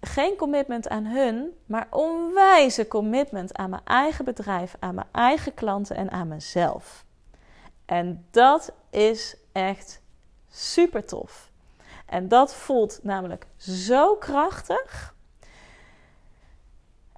geen 0.01 0.35
commitment 0.35 0.89
aan 0.89 1.05
hun, 1.05 1.57
maar 1.65 1.87
onwijze 1.89 2.87
commitment 2.87 3.57
aan 3.57 3.69
mijn 3.69 3.81
eigen 3.85 4.25
bedrijf, 4.25 4.75
aan 4.79 4.95
mijn 4.95 5.07
eigen 5.11 5.53
klanten 5.53 5.95
en 5.95 6.11
aan 6.11 6.27
mezelf. 6.27 7.05
En 7.85 8.27
dat 8.31 8.73
is 8.89 9.35
echt 9.51 10.01
super 10.49 11.05
tof. 11.05 11.51
En 12.05 12.27
dat 12.27 12.53
voelt 12.53 12.99
namelijk 13.03 13.47
zo 13.57 14.15
krachtig. 14.15 15.15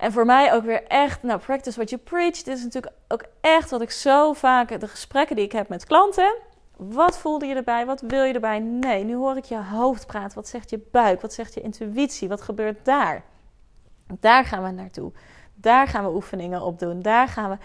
En 0.03 0.11
voor 0.11 0.25
mij 0.25 0.53
ook 0.53 0.63
weer 0.63 0.83
echt, 0.83 1.23
nou, 1.23 1.39
practice 1.39 1.75
what 1.75 1.89
you 1.89 2.01
preach. 2.01 2.41
Dit 2.41 2.57
is 2.57 2.63
natuurlijk 2.63 2.93
ook 3.07 3.23
echt 3.41 3.69
wat 3.69 3.81
ik 3.81 3.91
zo 3.91 4.33
vaak, 4.33 4.79
de 4.79 4.87
gesprekken 4.87 5.35
die 5.35 5.45
ik 5.45 5.51
heb 5.51 5.69
met 5.69 5.85
klanten. 5.85 6.35
Wat 6.77 7.17
voelde 7.17 7.45
je 7.45 7.55
erbij? 7.55 7.85
Wat 7.85 8.01
wil 8.01 8.23
je 8.23 8.33
erbij? 8.33 8.59
Nee, 8.59 9.03
nu 9.03 9.15
hoor 9.15 9.37
ik 9.37 9.45
je 9.45 9.63
hoofd 9.63 10.07
praten. 10.07 10.35
Wat 10.35 10.47
zegt 10.47 10.69
je 10.69 10.87
buik? 10.91 11.21
Wat 11.21 11.33
zegt 11.33 11.53
je 11.53 11.61
intuïtie? 11.61 12.27
Wat 12.27 12.41
gebeurt 12.41 12.85
daar? 12.85 13.23
Daar 14.19 14.45
gaan 14.45 14.63
we 14.63 14.71
naartoe. 14.71 15.11
Daar 15.53 15.87
gaan 15.87 16.03
we 16.03 16.13
oefeningen 16.13 16.61
op 16.61 16.79
doen. 16.79 17.01
Daar 17.01 17.27
gaan 17.27 17.49
we. 17.49 17.57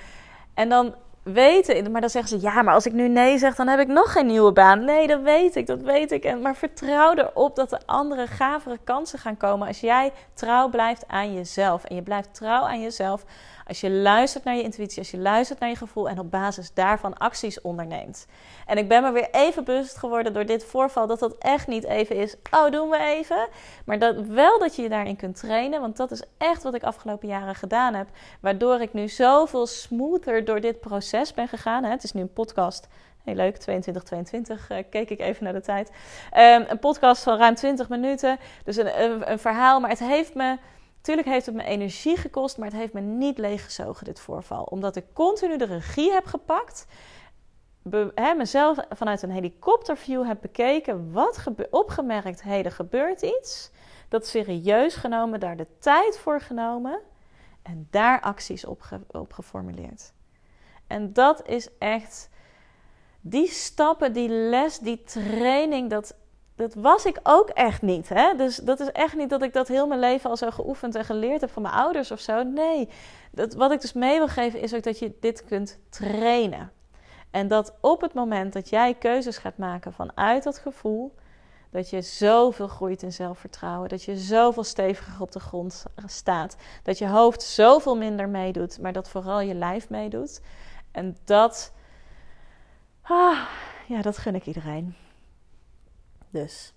En 0.55 0.68
dan 0.68 0.94
weten, 1.33 1.91
maar 1.91 2.01
dan 2.01 2.11
zeggen 2.11 2.41
ze 2.41 2.47
ja, 2.47 2.62
maar 2.62 2.75
als 2.75 2.87
ik 2.87 2.93
nu 2.93 3.09
nee 3.09 3.38
zeg, 3.38 3.55
dan 3.55 3.69
heb 3.69 3.81
ik 3.81 3.87
nog 3.87 4.12
geen 4.12 4.27
nieuwe 4.27 4.53
baan. 4.53 4.85
Nee, 4.85 5.07
dat 5.07 5.21
weet 5.21 5.57
ik, 5.57 5.67
dat 5.67 5.83
weet 5.83 6.12
ik. 6.12 6.25
En, 6.25 6.41
maar 6.41 6.57
vertrouw 6.57 7.14
erop 7.14 7.57
dat 7.57 7.73
er 7.73 7.81
andere, 7.87 8.27
gavere 8.27 8.79
kansen 8.85 9.19
gaan 9.19 9.37
komen 9.37 9.67
als 9.67 9.81
jij 9.81 10.12
trouw 10.35 10.69
blijft 10.69 11.05
aan 11.07 11.35
jezelf. 11.35 11.85
En 11.85 11.95
je 11.95 12.03
blijft 12.03 12.35
trouw 12.35 12.62
aan 12.62 12.81
jezelf 12.81 13.25
als 13.68 13.81
je 13.81 13.90
luistert 13.90 14.44
naar 14.44 14.57
je 14.57 14.62
intuïtie, 14.62 14.98
als 14.98 15.11
je 15.11 15.18
luistert 15.18 15.61
naar 15.61 15.68
je 15.68 15.76
gevoel 15.76 16.09
en 16.09 16.18
op 16.18 16.31
basis 16.31 16.74
daarvan 16.74 17.18
acties 17.18 17.61
onderneemt. 17.61 18.26
En 18.66 18.78
ik 18.78 18.88
ben 18.88 19.02
me 19.02 19.12
weer 19.12 19.28
even 19.31 19.64
bewust 19.64 19.96
geworden 19.96 20.33
door 20.33 20.46
dit 20.46 20.64
voorval 20.64 21.07
dat 21.07 21.18
dat 21.18 21.35
echt 21.38 21.66
niet 21.66 21.85
even 21.85 22.16
is. 22.16 22.35
Oh, 22.50 22.70
doen 22.70 22.90
we 22.90 22.98
even. 22.98 23.48
Maar 23.85 23.98
dat 23.98 24.16
wel 24.26 24.59
dat 24.59 24.76
je 24.76 24.83
je 24.83 24.88
daarin 24.88 25.16
kunt 25.16 25.37
trainen. 25.37 25.81
Want 25.81 25.96
dat 25.96 26.11
is 26.11 26.22
echt 26.38 26.62
wat 26.62 26.74
ik 26.74 26.83
afgelopen 26.83 27.28
jaren 27.28 27.54
gedaan 27.54 27.94
heb. 27.94 28.09
Waardoor 28.40 28.81
ik 28.81 28.92
nu 28.92 29.09
zoveel 29.09 29.66
smoother 29.66 30.44
door 30.44 30.61
dit 30.61 30.81
proces 30.81 31.35
ben 31.35 31.48
gegaan. 31.48 31.85
Het 31.85 32.04
is 32.04 32.12
nu 32.12 32.20
een 32.20 32.33
podcast. 32.33 32.88
Heel 33.24 33.35
leuk, 33.35 33.57
2222 33.57 34.70
uh, 34.70 34.78
keek 34.90 35.11
ik 35.11 35.20
even 35.20 35.44
naar 35.44 35.52
de 35.52 35.61
tijd. 35.61 35.88
Um, 36.37 36.64
een 36.68 36.78
podcast 36.78 37.22
van 37.22 37.38
ruim 37.38 37.54
20 37.54 37.88
minuten. 37.88 38.38
Dus 38.64 38.76
een, 38.76 39.31
een 39.31 39.38
verhaal. 39.38 39.81
Maar 39.81 39.90
het 39.90 39.98
heeft 39.98 40.35
me 40.35 40.57
Tuurlijk 41.01 41.29
heeft 41.29 41.47
het 41.47 41.55
me 41.55 41.65
energie 41.65 42.17
gekost, 42.17 42.59
maar 42.59 42.69
het 42.69 42.77
heeft 42.77 42.93
me 42.93 43.01
niet 43.01 43.39
leeggezogen, 43.39 44.05
dit 44.05 44.21
voorval. 44.21 44.63
Omdat 44.63 44.97
ik 44.97 45.05
continu 45.13 45.57
de 45.57 45.65
regie 45.65 46.13
heb 46.13 46.25
gepakt. 46.25 46.87
mezelf 48.37 48.79
vanuit 48.91 49.23
een 49.23 49.31
helikopterview 49.31 50.27
heb 50.27 50.39
bekeken. 50.41 51.13
Wat 51.13 51.45
opgemerkt, 51.71 52.43
hé, 52.43 52.63
er 52.63 52.73
gebeurt 52.73 53.23
iets. 53.23 53.71
Dat 54.09 54.27
serieus 54.27 54.95
genomen, 54.95 55.41
daar 55.41 55.57
de 55.57 55.67
tijd 55.79 56.19
voor 56.19 56.41
genomen. 56.41 57.01
En 57.63 57.87
daar 57.91 58.21
acties 58.21 58.65
op, 58.65 58.83
op 59.07 59.33
geformuleerd. 59.33 60.13
En 60.87 61.13
dat 61.13 61.49
is 61.49 61.69
echt. 61.79 62.31
Die 63.21 63.49
stappen, 63.49 64.13
die 64.13 64.29
les, 64.29 64.79
die 64.79 65.03
training, 65.03 65.91
dat 65.91 66.15
dat 66.59 66.75
was 66.75 67.05
ik 67.05 67.21
ook 67.23 67.49
echt 67.49 67.83
niet. 67.83 68.09
Hè? 68.09 68.35
Dus 68.37 68.57
dat 68.57 68.81
is 68.81 68.92
echt 68.92 69.16
niet 69.16 69.31
dat 69.31 69.42
ik 69.42 69.53
dat 69.53 69.68
heel 69.68 69.87
mijn 69.87 70.01
leven 70.01 70.31
al 70.31 70.37
zo 70.37 70.51
geoefend 70.51 70.94
en 70.94 71.05
geleerd 71.05 71.40
heb 71.40 71.51
van 71.51 71.62
mijn 71.62 71.75
ouders 71.75 72.11
of 72.11 72.21
zo. 72.21 72.42
Nee, 72.42 72.88
dat, 73.31 73.55
wat 73.55 73.73
ik 73.73 73.81
dus 73.81 73.92
mee 73.92 74.18
wil 74.18 74.29
geven 74.29 74.61
is 74.61 74.75
ook 74.75 74.83
dat 74.83 74.99
je 74.99 75.16
dit 75.21 75.44
kunt 75.44 75.79
trainen. 75.88 76.73
En 77.31 77.49
dat 77.49 77.75
op 77.81 78.01
het 78.01 78.14
moment 78.14 78.53
dat 78.53 78.68
jij 78.68 78.94
keuzes 78.94 79.38
gaat 79.38 79.57
maken 79.57 79.92
vanuit 79.92 80.42
dat 80.42 80.59
gevoel, 80.59 81.14
dat 81.71 81.90
je 81.90 82.03
zoveel 82.03 82.68
groeit 82.68 83.03
in 83.03 83.12
zelfvertrouwen, 83.12 83.88
dat 83.88 84.03
je 84.03 84.16
zoveel 84.16 84.64
steviger 84.64 85.21
op 85.21 85.33
de 85.33 85.40
grond 85.40 85.85
staat, 86.07 86.57
dat 86.83 86.99
je 86.99 87.09
hoofd 87.09 87.42
zoveel 87.42 87.97
minder 87.97 88.29
meedoet, 88.29 88.81
maar 88.81 88.92
dat 88.92 89.09
vooral 89.09 89.40
je 89.40 89.55
lijf 89.55 89.88
meedoet. 89.88 90.40
En 90.92 91.16
dat, 91.25 91.73
ah, 93.03 93.40
ja, 93.87 94.03
dat 94.03 94.18
gun 94.18 94.35
ik 94.35 94.47
iedereen. 94.47 94.97
Dus, 96.31 96.73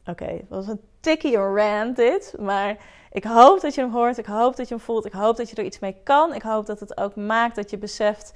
oké, 0.00 0.22
okay, 0.22 0.46
was 0.48 0.68
een 0.68 0.80
tikkie 1.00 1.36
rant 1.36 1.96
dit. 1.96 2.34
Maar 2.38 2.76
ik 3.12 3.24
hoop 3.24 3.60
dat 3.60 3.74
je 3.74 3.80
hem 3.80 3.90
hoort. 3.90 4.18
Ik 4.18 4.26
hoop 4.26 4.56
dat 4.56 4.68
je 4.68 4.74
hem 4.74 4.84
voelt. 4.84 5.06
Ik 5.06 5.12
hoop 5.12 5.36
dat 5.36 5.50
je 5.50 5.56
er 5.56 5.64
iets 5.64 5.78
mee 5.78 5.96
kan. 6.04 6.34
Ik 6.34 6.42
hoop 6.42 6.66
dat 6.66 6.80
het 6.80 6.96
ook 6.96 7.16
maakt 7.16 7.56
dat 7.56 7.70
je 7.70 7.78
beseft 7.78 8.32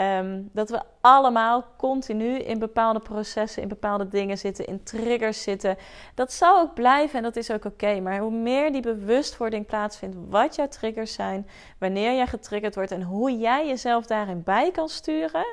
um, 0.00 0.50
dat 0.52 0.70
we 0.70 0.80
allemaal 1.00 1.64
continu 1.76 2.38
in 2.38 2.58
bepaalde 2.58 3.00
processen, 3.00 3.62
in 3.62 3.68
bepaalde 3.68 4.08
dingen 4.08 4.38
zitten, 4.38 4.66
in 4.66 4.82
triggers 4.82 5.42
zitten. 5.42 5.76
Dat 6.14 6.32
zal 6.32 6.60
ook 6.60 6.74
blijven 6.74 7.16
en 7.16 7.22
dat 7.22 7.36
is 7.36 7.50
ook 7.50 7.64
oké. 7.64 8.00
Maar 8.00 8.18
hoe 8.18 8.30
meer 8.30 8.72
die 8.72 8.82
bewustwording 8.82 9.66
plaatsvindt, 9.66 10.16
wat 10.28 10.54
jouw 10.54 10.68
triggers 10.68 11.12
zijn, 11.12 11.48
wanneer 11.78 12.14
jij 12.14 12.26
getriggerd 12.26 12.74
wordt 12.74 12.90
en 12.90 13.02
hoe 13.02 13.38
jij 13.38 13.66
jezelf 13.66 14.06
daarin 14.06 14.42
bij 14.42 14.70
kan 14.70 14.88
sturen 14.88 15.46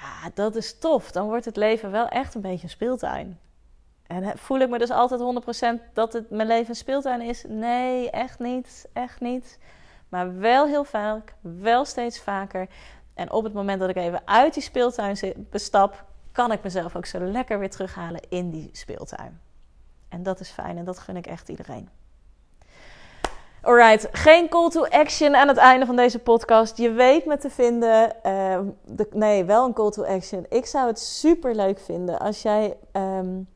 ja, 0.00 0.30
dat 0.34 0.56
is 0.56 0.78
tof. 0.78 1.10
Dan 1.10 1.26
wordt 1.26 1.44
het 1.44 1.56
leven 1.56 1.90
wel 1.90 2.08
echt 2.08 2.34
een 2.34 2.40
beetje 2.40 2.62
een 2.62 2.70
speeltuin. 2.70 3.38
En 4.06 4.38
voel 4.38 4.58
ik 4.58 4.68
me 4.68 4.78
dus 4.78 4.90
altijd 4.90 5.20
100% 5.80 5.92
dat 5.92 6.12
het 6.12 6.30
mijn 6.30 6.48
leven 6.48 6.68
een 6.68 6.74
speeltuin 6.74 7.20
is? 7.20 7.44
Nee, 7.48 8.10
echt 8.10 8.38
niet. 8.38 8.88
Echt 8.92 9.20
niet. 9.20 9.58
Maar 10.08 10.38
wel 10.38 10.66
heel 10.66 10.84
vaak, 10.84 11.34
wel 11.40 11.84
steeds 11.84 12.20
vaker. 12.20 12.68
En 13.14 13.32
op 13.32 13.44
het 13.44 13.52
moment 13.52 13.80
dat 13.80 13.88
ik 13.88 13.96
even 13.96 14.22
uit 14.24 14.54
die 14.54 14.62
speeltuin 14.62 15.46
bestap, 15.50 16.04
kan 16.32 16.52
ik 16.52 16.62
mezelf 16.62 16.96
ook 16.96 17.06
zo 17.06 17.18
lekker 17.18 17.58
weer 17.58 17.70
terughalen 17.70 18.20
in 18.28 18.50
die 18.50 18.70
speeltuin. 18.72 19.40
En 20.08 20.22
dat 20.22 20.40
is 20.40 20.50
fijn 20.50 20.76
en 20.78 20.84
dat 20.84 20.98
gun 20.98 21.16
ik 21.16 21.26
echt 21.26 21.48
iedereen. 21.48 21.88
Alright, 23.62 24.08
geen 24.12 24.48
call 24.48 24.70
to 24.70 24.84
action 24.84 25.36
aan 25.36 25.48
het 25.48 25.56
einde 25.56 25.86
van 25.86 25.96
deze 25.96 26.18
podcast. 26.18 26.76
Je 26.76 26.90
weet 26.90 27.26
me 27.26 27.38
te 27.38 27.50
vinden. 27.50 28.12
Uh, 28.26 28.58
nee, 29.12 29.44
wel 29.44 29.64
een 29.64 29.72
call 29.72 29.90
to 29.90 30.04
action. 30.04 30.46
Ik 30.48 30.66
zou 30.66 30.86
het 30.86 30.98
super 30.98 31.54
leuk 31.54 31.78
vinden 31.78 32.18
als 32.18 32.42
jij 32.42 32.76
um, 32.92 33.48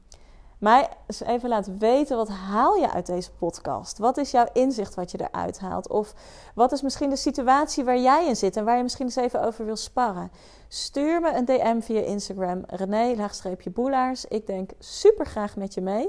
mij 0.59 0.88
eens 1.07 1.23
even 1.23 1.49
laat 1.49 1.79
weten. 1.79 2.17
Wat 2.17 2.29
haal 2.29 2.77
je 2.77 2.93
uit 2.93 3.07
deze 3.07 3.33
podcast? 3.33 3.99
Wat 3.99 4.17
is 4.17 4.31
jouw 4.31 4.47
inzicht 4.53 4.95
wat 4.95 5.11
je 5.11 5.21
eruit 5.21 5.59
haalt? 5.59 5.88
Of 5.88 6.15
wat 6.55 6.73
is 6.73 6.83
misschien 6.83 7.11
de 7.11 7.17
situatie 7.17 7.85
waar 7.85 7.99
jij 7.99 8.27
in 8.27 8.37
zit 8.37 8.57
en 8.57 8.65
waar 8.65 8.77
je 8.77 8.83
misschien 8.83 9.07
eens 9.07 9.17
even 9.17 9.43
over 9.43 9.65
wil 9.65 9.77
sparren? 9.77 10.31
Stuur 10.69 11.21
me 11.21 11.35
een 11.35 11.45
DM 11.45 11.81
via 11.81 12.01
Instagram. 12.01 12.62
René-boelaars. 12.67 14.25
Ik 14.25 14.47
denk 14.47 14.71
super 14.79 15.27
graag 15.27 15.57
met 15.57 15.75
je 15.75 15.81
mee. 15.81 16.09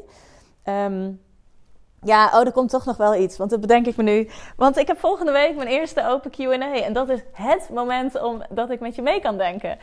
Um, 0.64 1.22
ja, 2.04 2.32
oh, 2.34 2.46
er 2.46 2.52
komt 2.52 2.70
toch 2.70 2.86
nog 2.86 2.98
wel 2.98 3.16
iets. 3.16 3.38
Want 3.38 3.50
dat 3.50 3.62
bedenk 3.62 3.86
ik 3.86 3.96
me 3.96 4.04
nu. 4.04 4.30
Want 4.56 4.78
ik 4.78 4.88
heb 4.88 5.00
volgende 5.00 5.32
week 5.32 5.56
mijn 5.56 5.68
eerste 5.68 6.08
open 6.08 6.32
QA. 6.32 6.74
En 6.74 6.94
dat 6.94 7.10
is 7.10 7.20
het 7.32 7.70
moment 7.74 8.22
om 8.22 8.44
dat 8.50 8.70
ik 8.70 8.80
met 8.80 8.96
je 8.96 9.02
mee 9.02 9.22
kan 9.22 9.38
denken. 9.38 9.78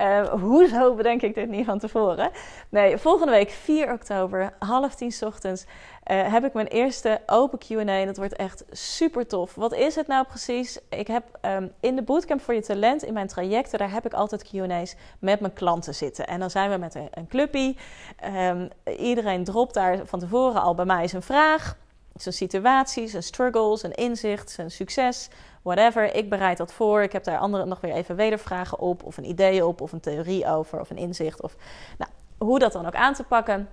Uh, 0.00 0.28
hoezo 0.28 0.94
bedenk 0.94 1.22
ik 1.22 1.34
dit 1.34 1.48
niet 1.48 1.64
van 1.64 1.78
tevoren? 1.78 2.30
Nee, 2.68 2.96
volgende 2.96 3.32
week 3.32 3.50
4 3.50 3.92
oktober, 3.92 4.52
half 4.58 4.94
tien 4.94 5.12
ochtends, 5.20 5.64
uh, 5.64 6.32
heb 6.32 6.44
ik 6.44 6.52
mijn 6.52 6.66
eerste 6.66 7.20
open 7.26 7.58
Q&A. 7.58 8.04
Dat 8.04 8.16
wordt 8.16 8.36
echt 8.36 8.64
super 8.70 9.26
tof. 9.26 9.54
Wat 9.54 9.74
is 9.74 9.94
het 9.94 10.06
nou 10.06 10.26
precies? 10.26 10.78
Ik 10.88 11.06
heb 11.06 11.24
um, 11.42 11.72
in 11.80 11.96
de 11.96 12.02
Bootcamp 12.02 12.40
voor 12.40 12.54
je 12.54 12.62
talent, 12.62 13.02
in 13.02 13.12
mijn 13.12 13.26
trajecten, 13.26 13.78
daar 13.78 13.92
heb 13.92 14.06
ik 14.06 14.12
altijd 14.12 14.42
Q&A's 14.42 14.96
met 15.18 15.40
mijn 15.40 15.52
klanten 15.52 15.94
zitten. 15.94 16.26
En 16.26 16.40
dan 16.40 16.50
zijn 16.50 16.70
we 16.70 16.76
met 16.76 16.94
een, 16.94 17.08
een 17.10 17.28
clubpie. 17.28 17.76
Um, 18.24 18.68
iedereen 18.98 19.44
dropt 19.44 19.74
daar 19.74 20.06
van 20.06 20.18
tevoren 20.18 20.62
al 20.62 20.74
bij 20.74 20.84
mij 20.84 21.08
zijn 21.08 21.22
vraag 21.22 21.76
zijn 22.22 22.34
situatie, 22.34 23.08
zijn 23.08 23.22
struggles, 23.22 23.80
zijn 23.80 23.94
inzicht, 23.94 24.50
zijn 24.50 24.70
succes, 24.70 25.28
whatever. 25.74 26.14
Ik 26.14 26.30
bereid 26.30 26.56
dat 26.56 26.72
voor. 26.72 27.02
Ik 27.02 27.12
heb 27.12 27.24
daar 27.24 27.38
anderen 27.38 27.68
nog 27.68 27.80
weer 27.80 27.92
even 27.92 28.16
wedervragen 28.16 28.78
op, 28.78 29.02
of 29.02 29.16
een 29.16 29.28
idee 29.28 29.66
op, 29.66 29.80
of 29.80 29.92
een 29.92 30.00
theorie 30.00 30.46
over, 30.46 30.80
of 30.80 30.90
een 30.90 30.96
inzicht. 30.96 31.42
Of 31.42 31.56
nou, 31.98 32.10
hoe 32.38 32.58
dat 32.58 32.72
dan 32.72 32.86
ook 32.86 32.94
aan 32.94 33.14
te 33.14 33.24
pakken. 33.24 33.68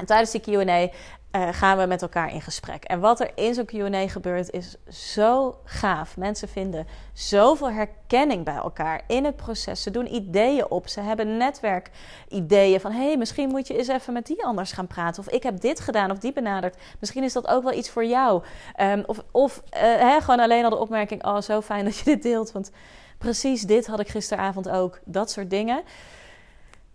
En 0.00 0.06
tijdens 0.06 0.30
die 0.30 0.40
QA 0.40 0.88
uh, 1.36 1.48
gaan 1.52 1.78
we 1.78 1.86
met 1.86 2.02
elkaar 2.02 2.32
in 2.32 2.40
gesprek. 2.40 2.84
En 2.84 3.00
wat 3.00 3.20
er 3.20 3.30
in 3.34 3.54
zo'n 3.54 3.66
QA 3.66 4.08
gebeurt 4.08 4.50
is 4.50 4.76
zo 4.88 5.60
gaaf. 5.64 6.16
Mensen 6.16 6.48
vinden 6.48 6.86
zoveel 7.12 7.70
herkenning 7.70 8.44
bij 8.44 8.54
elkaar 8.54 9.02
in 9.06 9.24
het 9.24 9.36
proces. 9.36 9.82
Ze 9.82 9.90
doen 9.90 10.14
ideeën 10.14 10.70
op. 10.70 10.88
Ze 10.88 11.00
hebben 11.00 11.36
netwerkideeën 11.36 12.80
van: 12.80 12.92
hé, 12.92 13.06
hey, 13.06 13.16
misschien 13.16 13.48
moet 13.48 13.66
je 13.66 13.78
eens 13.78 13.88
even 13.88 14.12
met 14.12 14.26
die 14.26 14.44
anders 14.44 14.72
gaan 14.72 14.86
praten. 14.86 15.22
Of 15.22 15.32
ik 15.32 15.42
heb 15.42 15.60
dit 15.60 15.80
gedaan 15.80 16.10
of 16.10 16.18
die 16.18 16.32
benaderd. 16.32 16.76
Misschien 17.00 17.24
is 17.24 17.32
dat 17.32 17.46
ook 17.46 17.62
wel 17.62 17.74
iets 17.74 17.90
voor 17.90 18.04
jou. 18.04 18.42
Um, 18.80 19.02
of 19.06 19.22
of 19.30 19.62
uh, 19.64 19.80
hè, 19.80 20.20
gewoon 20.20 20.40
alleen 20.40 20.64
al 20.64 20.70
de 20.70 20.78
opmerking: 20.78 21.24
oh, 21.24 21.40
zo 21.40 21.60
fijn 21.60 21.84
dat 21.84 21.98
je 21.98 22.04
dit 22.04 22.22
deelt. 22.22 22.52
Want 22.52 22.70
precies 23.18 23.62
dit 23.62 23.86
had 23.86 24.00
ik 24.00 24.08
gisteravond 24.08 24.68
ook. 24.68 24.98
Dat 25.04 25.30
soort 25.30 25.50
dingen. 25.50 25.82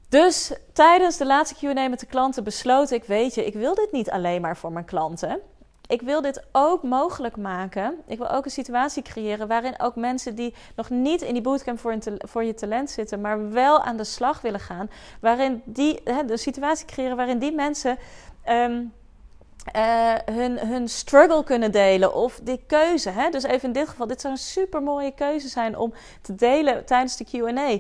Dus 0.09 0.51
tijdens 0.73 1.17
de 1.17 1.25
laatste 1.25 1.55
QA 1.55 1.89
met 1.89 1.99
de 1.99 2.05
klanten 2.05 2.43
besloot 2.43 2.91
ik: 2.91 3.03
Weet 3.03 3.35
je, 3.35 3.45
ik 3.45 3.53
wil 3.53 3.75
dit 3.75 3.91
niet 3.91 4.09
alleen 4.11 4.41
maar 4.41 4.57
voor 4.57 4.71
mijn 4.71 4.85
klanten. 4.85 5.39
Ik 5.87 6.01
wil 6.01 6.21
dit 6.21 6.43
ook 6.51 6.83
mogelijk 6.83 7.37
maken. 7.37 7.95
Ik 8.07 8.17
wil 8.17 8.29
ook 8.29 8.45
een 8.45 8.51
situatie 8.51 9.03
creëren 9.03 9.47
waarin 9.47 9.79
ook 9.79 9.95
mensen 9.95 10.35
die 10.35 10.53
nog 10.75 10.89
niet 10.89 11.21
in 11.21 11.33
die 11.33 11.41
bootcamp 11.41 11.79
voor, 11.79 11.97
voor 12.17 12.43
je 12.43 12.53
talent 12.53 12.89
zitten, 12.89 13.21
maar 13.21 13.51
wel 13.51 13.81
aan 13.81 13.97
de 13.97 14.03
slag 14.03 14.41
willen 14.41 14.59
gaan, 14.59 14.89
waarin 15.21 15.61
die 15.65 15.99
hè, 16.03 16.25
de 16.25 16.37
situatie 16.37 16.85
creëren 16.85 17.17
waarin 17.17 17.39
die 17.39 17.51
mensen 17.51 17.97
um, 18.49 18.93
uh, 19.75 20.13
hun, 20.25 20.59
hun 20.59 20.87
struggle 20.87 21.43
kunnen 21.43 21.71
delen 21.71 22.15
of 22.15 22.39
die 22.43 22.63
keuze. 22.67 23.09
Hè? 23.09 23.29
Dus 23.29 23.43
even 23.43 23.67
in 23.67 23.73
dit 23.73 23.87
geval, 23.89 24.07
dit 24.07 24.21
zou 24.21 24.33
een 24.33 24.39
super 24.39 24.83
mooie 24.83 25.13
keuze 25.13 25.47
zijn 25.47 25.77
om 25.77 25.93
te 26.21 26.35
delen 26.35 26.85
tijdens 26.85 27.17
de 27.17 27.25
QA 27.25 27.79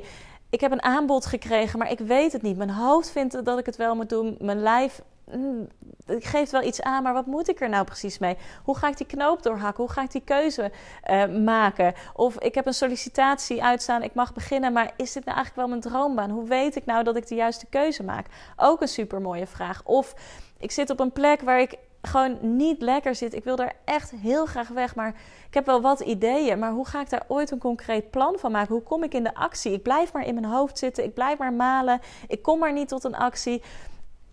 ik 0.55 0.61
heb 0.61 0.71
een 0.71 0.83
aanbod 0.83 1.25
gekregen, 1.25 1.79
maar 1.79 1.91
ik 1.91 1.99
weet 1.99 2.31
het 2.31 2.41
niet. 2.41 2.57
Mijn 2.57 2.69
hoofd 2.69 3.11
vindt 3.11 3.45
dat 3.45 3.59
ik 3.59 3.65
het 3.65 3.75
wel 3.75 3.95
moet 3.95 4.09
doen. 4.09 4.35
Mijn 4.39 4.61
lijf 4.61 5.01
mm, 5.31 5.67
geeft 6.05 6.51
wel 6.51 6.63
iets 6.63 6.81
aan, 6.81 7.03
maar 7.03 7.13
wat 7.13 7.25
moet 7.25 7.49
ik 7.49 7.61
er 7.61 7.69
nou 7.69 7.85
precies 7.85 8.17
mee? 8.17 8.37
Hoe 8.63 8.77
ga 8.77 8.87
ik 8.87 8.97
die 8.97 9.05
knoop 9.05 9.43
doorhakken? 9.43 9.83
Hoe 9.83 9.93
ga 9.93 10.01
ik 10.01 10.11
die 10.11 10.21
keuze 10.21 10.71
uh, 11.09 11.25
maken? 11.25 11.93
Of 12.13 12.39
ik 12.39 12.55
heb 12.55 12.65
een 12.65 12.73
sollicitatie 12.73 13.63
uitstaan, 13.63 14.03
ik 14.03 14.13
mag 14.13 14.33
beginnen, 14.33 14.73
maar 14.73 14.91
is 14.97 15.11
dit 15.11 15.25
nou 15.25 15.37
eigenlijk 15.37 15.55
wel 15.55 15.77
mijn 15.77 15.93
droombaan? 15.93 16.29
Hoe 16.29 16.47
weet 16.47 16.75
ik 16.75 16.85
nou 16.85 17.03
dat 17.03 17.15
ik 17.15 17.27
de 17.27 17.35
juiste 17.35 17.65
keuze 17.65 18.03
maak? 18.03 18.25
Ook 18.55 18.81
een 18.81 18.87
super 18.87 19.21
mooie 19.21 19.47
vraag. 19.47 19.81
Of 19.83 20.15
ik 20.59 20.71
zit 20.71 20.89
op 20.89 20.99
een 20.99 21.11
plek 21.11 21.41
waar 21.41 21.59
ik 21.59 21.77
gewoon 22.07 22.37
niet 22.41 22.81
lekker 22.81 23.15
zit. 23.15 23.33
Ik 23.33 23.43
wil 23.43 23.55
daar 23.55 23.73
echt 23.85 24.11
heel 24.11 24.45
graag 24.45 24.67
weg, 24.67 24.95
maar 24.95 25.15
ik 25.47 25.53
heb 25.53 25.65
wel 25.65 25.81
wat 25.81 25.99
ideeën. 25.99 26.59
Maar 26.59 26.71
hoe 26.71 26.87
ga 26.87 27.01
ik 27.01 27.09
daar 27.09 27.25
ooit 27.27 27.51
een 27.51 27.59
concreet 27.59 28.09
plan 28.11 28.35
van 28.39 28.51
maken? 28.51 28.73
Hoe 28.73 28.83
kom 28.83 29.03
ik 29.03 29.13
in 29.13 29.23
de 29.23 29.35
actie? 29.35 29.71
Ik 29.71 29.83
blijf 29.83 30.13
maar 30.13 30.25
in 30.25 30.33
mijn 30.33 30.45
hoofd 30.45 30.77
zitten. 30.77 31.03
Ik 31.03 31.13
blijf 31.13 31.37
maar 31.37 31.53
malen. 31.53 32.01
Ik 32.27 32.41
kom 32.41 32.59
maar 32.59 32.73
niet 32.73 32.87
tot 32.87 33.03
een 33.03 33.15
actie. 33.15 33.61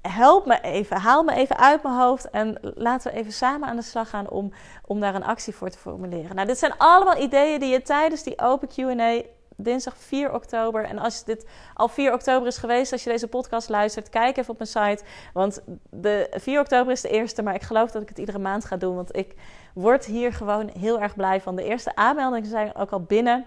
Help 0.03 0.47
me 0.47 0.61
even, 0.61 0.97
haal 0.97 1.23
me 1.23 1.35
even 1.35 1.57
uit 1.57 1.83
mijn 1.83 1.95
hoofd 1.95 2.31
en 2.31 2.59
laten 2.61 3.13
we 3.13 3.19
even 3.19 3.33
samen 3.33 3.69
aan 3.69 3.77
de 3.77 3.83
slag 3.83 4.11
gaan 4.11 4.29
om, 4.29 4.53
om 4.87 5.01
daar 5.01 5.15
een 5.15 5.25
actie 5.25 5.55
voor 5.55 5.71
te 5.71 5.79
formuleren. 5.79 6.35
Nou, 6.35 6.47
dit 6.47 6.59
zijn 6.59 6.79
allemaal 6.79 7.17
ideeën 7.17 7.61
die 7.61 7.73
je 7.73 7.83
tijdens 7.83 8.23
die 8.23 8.41
open 8.41 8.69
QA 8.69 9.23
dinsdag 9.57 9.97
4 9.97 10.33
oktober. 10.33 10.85
En 10.85 10.99
als 10.99 11.25
dit 11.25 11.47
al 11.75 11.88
4 11.88 12.12
oktober 12.12 12.49
is 12.49 12.59
geweest, 12.59 12.93
als 12.93 13.05
je 13.05 13.11
deze 13.11 13.29
podcast 13.29 13.69
luistert, 13.69 14.09
kijk 14.09 14.37
even 14.37 14.51
op 14.51 14.59
mijn 14.59 14.97
site. 14.97 15.05
Want 15.33 15.61
de 15.91 16.31
4 16.35 16.61
oktober 16.61 16.93
is 16.93 17.01
de 17.01 17.09
eerste, 17.09 17.43
maar 17.43 17.55
ik 17.55 17.62
geloof 17.62 17.91
dat 17.91 18.03
ik 18.03 18.09
het 18.09 18.19
iedere 18.19 18.38
maand 18.38 18.65
ga 18.65 18.77
doen. 18.77 18.95
Want 18.95 19.17
ik 19.17 19.35
word 19.75 20.05
hier 20.05 20.33
gewoon 20.33 20.71
heel 20.79 21.01
erg 21.01 21.17
blij 21.17 21.41
van. 21.41 21.57
De 21.57 21.65
eerste 21.65 21.95
aanmeldingen 21.95 22.49
zijn 22.49 22.75
ook 22.75 22.91
al 22.91 23.03
binnen. 23.03 23.47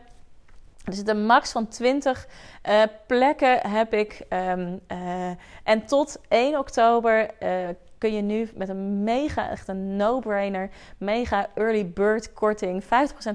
Er 0.86 0.94
zitten 0.94 1.26
max 1.26 1.52
van 1.52 1.68
20 1.68 2.28
uh, 2.28 2.82
eh, 2.82 2.90
plekken 3.08 3.70
heb 3.70 3.94
ik. 3.94 4.22
Um, 4.30 4.80
uh, 4.92 5.30
en 5.64 5.86
tot 5.86 6.20
1 6.28 6.58
oktober 6.58 7.30
uh, 7.44 7.68
kun 7.98 8.14
je 8.14 8.22
nu 8.22 8.50
met 8.56 8.70
een 8.70 9.04
mega, 9.04 9.50
echt 9.50 9.68
een 9.68 9.96
no-brainer, 9.96 10.70
mega 10.98 11.48
early 11.56 11.90
bird 11.90 12.34
korting, 12.34 12.84
50% 12.84 12.88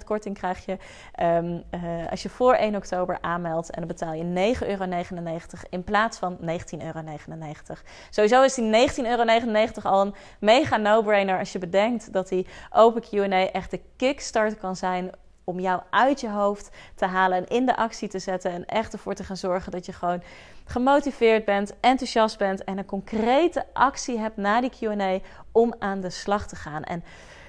korting 0.05 0.39
krijg 0.39 0.65
je 0.65 0.77
um, 1.23 1.63
uh, 1.75 2.11
als 2.11 2.23
je 2.23 2.29
voor 2.29 2.55
1 2.55 2.77
oktober 2.77 3.19
aanmeldt. 3.21 3.71
En 3.71 3.79
dan 3.79 3.89
betaal 3.89 4.13
je 4.13 4.55
9,99 4.61 4.69
euro 4.69 4.85
in 5.71 5.85
plaats 5.85 6.19
van 6.19 6.39
19,99 6.41 6.47
euro. 6.79 7.01
Sowieso 8.11 8.43
is 8.43 8.55
die 8.55 8.89
19,99 8.89 9.05
euro 9.05 9.89
al 9.89 10.01
een 10.01 10.15
mega 10.41 10.77
no-brainer 10.77 11.39
als 11.39 11.53
je 11.53 11.59
bedenkt 11.59 12.13
dat 12.13 12.29
die 12.29 12.47
open 12.71 13.03
Q&A 13.03 13.51
echt 13.51 13.71
de 13.71 13.81
kickstart 13.97 14.59
kan 14.59 14.77
zijn 14.77 15.11
om 15.51 15.61
jou 15.61 15.83
uit 15.91 16.21
je 16.21 16.29
hoofd 16.29 16.71
te 16.95 17.07
halen 17.07 17.39
en 17.39 17.47
in 17.47 17.67
de 17.67 17.77
actie 17.77 18.09
te 18.09 18.19
zetten. 18.19 18.51
En 18.51 18.67
echt 18.67 18.93
ervoor 18.93 19.15
te 19.15 19.25
gaan 19.25 19.37
zorgen 19.37 19.73
dat 19.73 19.87
je 19.87 19.93
gewoon 19.93 20.23
gemotiveerd 20.65 21.45
bent, 21.45 21.81
enthousiast 21.81 22.39
bent 22.39 22.65
en 22.65 22.79
een 22.79 22.87
concrete 22.87 23.65
actie 23.73 24.19
hebt 24.19 24.37
na 24.37 24.61
die 24.61 24.71
QA 24.79 25.19
om 25.53 25.75
aan 25.79 26.01
de 26.01 26.11
slag 26.11 26.47
te 26.47 26.57
gaan. 26.57 26.83
En 26.83 27.05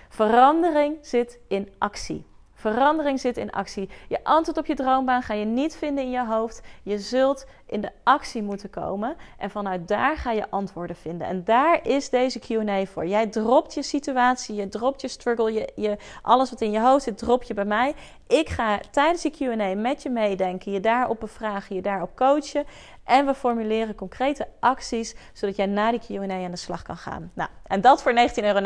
verandering 0.09 0.97
zit 1.01 1.39
in 1.47 1.69
actie. 1.77 2.25
Verandering 2.53 3.19
zit 3.19 3.37
in 3.37 3.51
actie. 3.51 3.89
Je 4.07 4.23
antwoord 4.23 4.57
op 4.57 4.65
je 4.65 4.75
droombaan 4.75 5.21
ga 5.21 5.33
je 5.33 5.45
niet 5.45 5.75
vinden 5.75 6.03
in 6.03 6.09
je 6.09 6.25
hoofd. 6.25 6.61
Je 6.83 6.99
zult 6.99 7.45
in 7.71 7.81
de 7.81 7.91
actie 8.03 8.43
moeten 8.43 8.69
komen. 8.69 9.15
En 9.37 9.49
vanuit 9.49 9.87
daar 9.87 10.17
ga 10.17 10.31
je 10.31 10.49
antwoorden 10.49 10.95
vinden. 10.95 11.27
En 11.27 11.43
daar 11.43 11.87
is 11.87 12.09
deze 12.09 12.39
QA 12.39 12.85
voor. 12.85 13.05
Jij 13.05 13.27
dropt 13.27 13.73
je 13.73 13.83
situatie, 13.83 14.55
je 14.55 14.69
dropt 14.69 15.01
je 15.01 15.07
struggle, 15.07 15.53
je, 15.53 15.71
je, 15.75 15.97
alles 16.21 16.49
wat 16.49 16.61
in 16.61 16.71
je 16.71 16.79
hoofd 16.79 17.03
zit, 17.03 17.17
drop 17.17 17.43
je 17.43 17.53
bij 17.53 17.65
mij. 17.65 17.93
Ik 18.27 18.49
ga 18.49 18.79
tijdens 18.91 19.21
die 19.21 19.31
QA 19.31 19.75
met 19.75 20.03
je 20.03 20.09
meedenken, 20.09 20.71
je 20.71 20.79
daarop 20.79 21.19
bevragen, 21.19 21.75
je 21.75 21.81
daarop 21.81 22.15
coachen. 22.15 22.65
En 23.03 23.25
we 23.25 23.33
formuleren 23.33 23.95
concrete 23.95 24.47
acties, 24.59 25.15
zodat 25.33 25.55
jij 25.55 25.65
na 25.65 25.91
die 25.91 25.99
Q&A 25.99 26.43
aan 26.43 26.51
de 26.51 26.57
slag 26.57 26.81
kan 26.81 26.97
gaan. 26.97 27.31
Nou, 27.33 27.49
en 27.63 27.81
dat 27.81 28.01
voor 28.01 28.13
19,99 28.13 28.43
euro. 28.43 28.59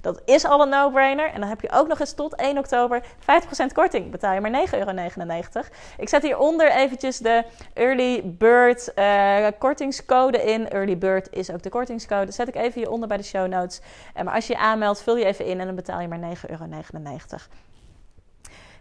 Dat 0.00 0.22
is 0.24 0.44
al 0.44 0.62
een 0.62 0.68
no-brainer. 0.68 1.30
En 1.30 1.40
dan 1.40 1.48
heb 1.48 1.60
je 1.60 1.70
ook 1.70 1.88
nog 1.88 2.00
eens 2.00 2.14
tot 2.14 2.34
1 2.34 2.58
oktober 2.58 3.02
50% 3.02 3.04
korting. 3.72 4.10
Betaal 4.10 4.34
je 4.34 4.40
maar 4.40 4.66
9,99 4.66 4.78
euro. 4.78 4.92
Ik 5.98 6.08
zet 6.08 6.22
hieronder 6.22 6.70
eventjes 6.70 7.18
de 7.18 7.44
Early 7.74 8.17
Bird 8.24 8.92
uh, 8.96 9.46
kortingscode 9.58 10.44
in. 10.44 10.68
Early 10.68 10.98
Bird 10.98 11.28
is 11.32 11.50
ook 11.50 11.62
de 11.62 11.68
kortingscode. 11.68 12.32
Zet 12.32 12.48
ik 12.48 12.54
even 12.54 12.80
hieronder 12.80 13.08
bij 13.08 13.16
de 13.16 13.22
show 13.22 13.48
notes. 13.48 13.80
Uh, 14.16 14.22
maar 14.22 14.34
als 14.34 14.46
je 14.46 14.52
je 14.52 14.58
aanmeldt, 14.58 15.02
vul 15.02 15.16
je 15.16 15.24
even 15.24 15.44
in 15.44 15.60
en 15.60 15.66
dan 15.66 15.74
betaal 15.74 16.00
je 16.00 16.08
maar 16.08 16.20
9,99 16.20 16.26
euro. 16.48 16.66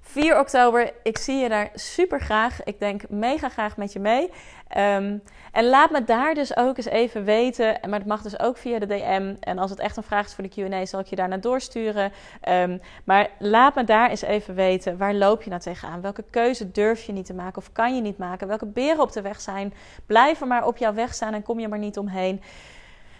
4 0.07 0.39
oktober, 0.39 0.93
ik 1.03 1.17
zie 1.17 1.35
je 1.35 1.49
daar 1.49 1.69
super 1.73 2.21
graag. 2.21 2.63
Ik 2.63 2.79
denk 2.79 3.09
mega 3.09 3.49
graag 3.49 3.77
met 3.77 3.93
je 3.93 3.99
mee. 3.99 4.29
Um, 4.77 5.23
en 5.51 5.65
laat 5.69 5.91
me 5.91 6.03
daar 6.03 6.33
dus 6.33 6.57
ook 6.57 6.77
eens 6.77 6.85
even 6.85 7.23
weten. 7.23 7.77
Maar 7.89 7.99
het 7.99 8.07
mag 8.07 8.21
dus 8.21 8.39
ook 8.39 8.57
via 8.57 8.79
de 8.79 8.85
DM. 8.85 9.35
En 9.39 9.57
als 9.57 9.69
het 9.69 9.79
echt 9.79 9.97
een 9.97 10.03
vraag 10.03 10.25
is 10.25 10.33
voor 10.33 10.49
de 10.49 10.69
QA, 10.69 10.85
zal 10.85 10.99
ik 10.99 11.05
je 11.05 11.15
daar 11.15 11.27
naar 11.27 11.41
doorsturen. 11.41 12.11
Um, 12.49 12.81
maar 13.03 13.29
laat 13.39 13.75
me 13.75 13.83
daar 13.83 14.09
eens 14.09 14.21
even 14.21 14.55
weten. 14.55 14.97
Waar 14.97 15.13
loop 15.13 15.43
je 15.43 15.49
nou 15.49 15.61
tegenaan? 15.61 16.01
Welke 16.01 16.23
keuze 16.29 16.71
durf 16.71 17.03
je 17.03 17.11
niet 17.11 17.25
te 17.25 17.33
maken 17.33 17.57
of 17.57 17.71
kan 17.71 17.95
je 17.95 18.01
niet 18.01 18.17
maken? 18.17 18.47
Welke 18.47 18.65
beren 18.65 19.01
op 19.01 19.11
de 19.11 19.21
weg 19.21 19.41
zijn? 19.41 19.73
Blijf 20.05 20.41
er 20.41 20.47
maar 20.47 20.65
op 20.65 20.77
jouw 20.77 20.93
weg 20.93 21.13
staan 21.13 21.33
en 21.33 21.43
kom 21.43 21.59
je 21.59 21.67
maar 21.67 21.79
niet 21.79 21.97
omheen. 21.97 22.41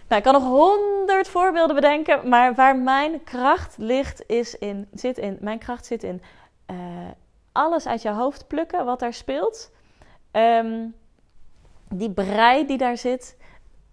Nou, 0.08 0.22
ik 0.22 0.32
kan 0.32 0.32
nog 0.32 0.44
honderd 0.44 1.28
voorbeelden 1.28 1.74
bedenken, 1.74 2.28
maar 2.28 2.54
waar 2.54 2.76
mijn 2.76 3.24
kracht 3.24 3.74
ligt, 3.78 4.22
is 4.26 4.58
in, 4.58 4.88
zit 4.92 5.18
in, 5.18 5.38
mijn 5.40 5.58
kracht 5.58 5.86
zit 5.86 6.02
in 6.02 6.22
uh, 6.70 6.76
alles 7.52 7.86
uit 7.86 8.02
je 8.02 8.10
hoofd 8.10 8.46
plukken 8.46 8.84
wat 8.84 9.00
daar 9.00 9.14
speelt. 9.14 9.70
Um, 10.32 10.94
die 11.88 12.10
brei 12.10 12.66
die 12.66 12.78
daar 12.78 12.96
zit, 12.96 13.36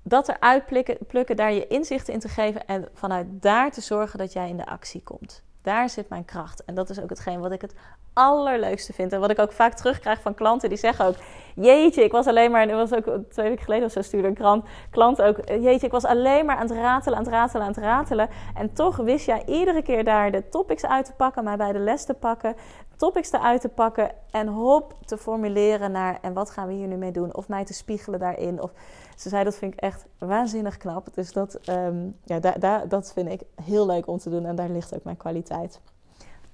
dat 0.03 0.27
eruit 0.29 0.65
plukken, 0.65 0.97
plukken, 1.07 1.35
daar 1.35 1.53
je 1.53 1.67
inzichten 1.67 2.13
in 2.13 2.19
te 2.19 2.29
geven 2.29 2.67
en 2.67 2.89
vanuit 2.93 3.27
daar 3.29 3.71
te 3.71 3.81
zorgen 3.81 4.19
dat 4.19 4.33
jij 4.33 4.49
in 4.49 4.57
de 4.57 4.65
actie 4.65 5.03
komt. 5.03 5.43
Daar 5.65 5.89
zit 5.89 6.09
mijn 6.09 6.25
kracht. 6.25 6.63
En 6.63 6.75
dat 6.75 6.89
is 6.89 7.01
ook 7.01 7.09
hetgeen 7.09 7.39
wat 7.39 7.51
ik 7.51 7.61
het 7.61 7.75
allerleukste 8.13 8.93
vind. 8.93 9.13
En 9.13 9.19
wat 9.19 9.29
ik 9.29 9.39
ook 9.39 9.51
vaak 9.51 9.73
terugkrijg 9.73 10.21
van 10.21 10.33
klanten 10.33 10.69
die 10.69 10.77
zeggen 10.77 11.05
ook: 11.05 11.15
Jeetje, 11.55 12.03
ik 12.03 12.11
was 12.11 12.27
alleen 12.27 12.51
maar. 12.51 12.61
En 12.67 12.75
was 12.75 12.93
ook 12.93 13.05
twee 13.29 13.49
weken 13.49 13.63
geleden 13.63 13.85
of 13.85 13.91
zo 13.91 14.01
stuurde 14.01 14.27
een 14.27 14.33
krant, 14.33 14.65
klant 14.91 15.21
ook. 15.21 15.37
Jeetje, 15.47 15.85
ik 15.85 15.91
was 15.91 16.05
alleen 16.05 16.45
maar 16.45 16.55
aan 16.55 16.67
het 16.67 16.77
ratelen, 16.77 17.17
aan 17.17 17.23
het 17.23 17.33
ratelen, 17.33 17.65
aan 17.65 17.73
het 17.73 17.83
ratelen. 17.83 18.29
En 18.55 18.73
toch 18.73 18.95
wist 18.95 19.25
jij 19.25 19.43
iedere 19.45 19.81
keer 19.81 20.03
daar 20.03 20.31
de 20.31 20.49
topics 20.49 20.85
uit 20.85 21.05
te 21.05 21.13
pakken, 21.13 21.43
mij 21.43 21.57
bij 21.57 21.71
de 21.71 21.79
les 21.79 22.05
te 22.05 22.13
pakken, 22.13 22.55
topics 22.97 23.31
eruit 23.31 23.61
te 23.61 23.69
pakken 23.69 24.11
en 24.31 24.47
hop 24.47 24.93
te 25.05 25.17
formuleren 25.17 25.91
naar 25.91 26.19
en 26.21 26.33
wat 26.33 26.49
gaan 26.49 26.67
we 26.67 26.73
hier 26.73 26.87
nu 26.87 26.95
mee 26.95 27.11
doen? 27.11 27.35
Of 27.35 27.47
mij 27.47 27.65
te 27.65 27.73
spiegelen 27.73 28.19
daarin. 28.19 28.61
Of 28.61 28.71
ze 29.15 29.29
zei 29.29 29.43
dat 29.43 29.55
vind 29.55 29.73
ik 29.73 29.79
echt 29.79 30.05
waanzinnig 30.17 30.77
knap. 30.77 31.07
Dus 31.13 31.31
dat, 31.31 31.59
um, 31.69 32.17
ja, 32.23 32.39
daar, 32.39 32.87
dat 32.87 33.13
vind 33.13 33.29
ik 33.29 33.41
heel 33.63 33.85
leuk 33.85 34.07
om 34.07 34.17
te 34.17 34.29
doen 34.29 34.45
en 34.45 34.55
daar 34.55 34.69
ligt 34.69 34.95
ook 34.95 35.03
mijn 35.03 35.17
kwaliteit. 35.17 35.81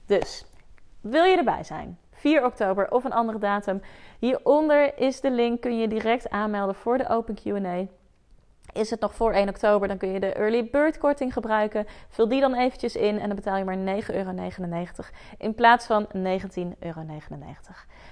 Dus 0.06 0.46
wil 1.02 1.24
je 1.24 1.38
erbij 1.38 1.64
zijn? 1.64 1.98
4 2.12 2.46
oktober 2.46 2.92
of 2.92 3.04
een 3.04 3.14
andere 3.14 3.38
datum. 3.38 3.82
Hieronder 4.20 4.98
is 4.98 5.22
de 5.22 5.32
link. 5.32 5.62
Kun 5.62 5.78
je 5.78 5.88
direct 5.88 6.30
aanmelden 6.30 6.76
voor 6.76 6.98
de 6.98 7.10
Open 7.10 7.36
QA. 7.36 7.88
Is 8.74 8.90
het 8.90 9.00
nog 9.00 9.16
voor 9.16 9.32
1 9.32 9.50
oktober, 9.50 9.88
dan 9.88 9.98
kun 9.98 10.12
je 10.12 10.20
de 10.20 10.34
Early 10.34 10.70
Bird 10.70 10.98
korting 10.98 11.34
gebruiken. 11.34 11.86
Vul 12.10 12.28
die 12.28 12.40
dan 12.40 12.54
eventjes 12.54 12.96
in 12.96 13.20
en 13.20 13.28
dan 13.28 13.36
betaal 13.36 13.58
je 13.58 13.64
maar 13.64 14.02
9,99 14.02 14.06
euro 14.08 14.34
in 15.38 15.56
plaats 15.56 15.86
van 15.86 16.06
19,99 16.06 16.12
euro. 16.80 17.06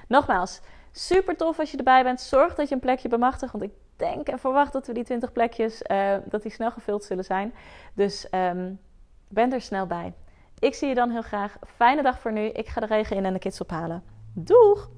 Nogmaals, 0.07 0.61
super 0.91 1.37
tof 1.37 1.59
als 1.59 1.71
je 1.71 1.77
erbij 1.77 2.03
bent. 2.03 2.21
Zorg 2.21 2.55
dat 2.55 2.69
je 2.69 2.75
een 2.75 2.81
plekje 2.81 3.07
bemachtigt, 3.07 3.51
want 3.51 3.63
ik 3.63 3.71
denk 3.95 4.27
en 4.27 4.39
verwacht 4.39 4.73
dat 4.73 4.87
we 4.87 4.93
die 4.93 5.03
20 5.03 5.31
plekjes, 5.31 5.81
uh, 5.91 6.15
dat 6.25 6.41
die 6.41 6.51
snel 6.51 6.71
gevuld 6.71 7.03
zullen 7.03 7.23
zijn. 7.23 7.53
Dus 7.93 8.27
um, 8.31 8.79
ben 9.27 9.53
er 9.53 9.61
snel 9.61 9.85
bij. 9.85 10.13
Ik 10.59 10.75
zie 10.75 10.87
je 10.87 10.95
dan 10.95 11.09
heel 11.09 11.21
graag. 11.21 11.57
Fijne 11.75 12.01
dag 12.01 12.19
voor 12.19 12.31
nu. 12.31 12.45
Ik 12.45 12.67
ga 12.67 12.79
de 12.79 12.85
regen 12.85 13.15
in 13.15 13.25
en 13.25 13.33
de 13.33 13.39
kids 13.39 13.61
ophalen. 13.61 14.03
Doeg! 14.33 14.89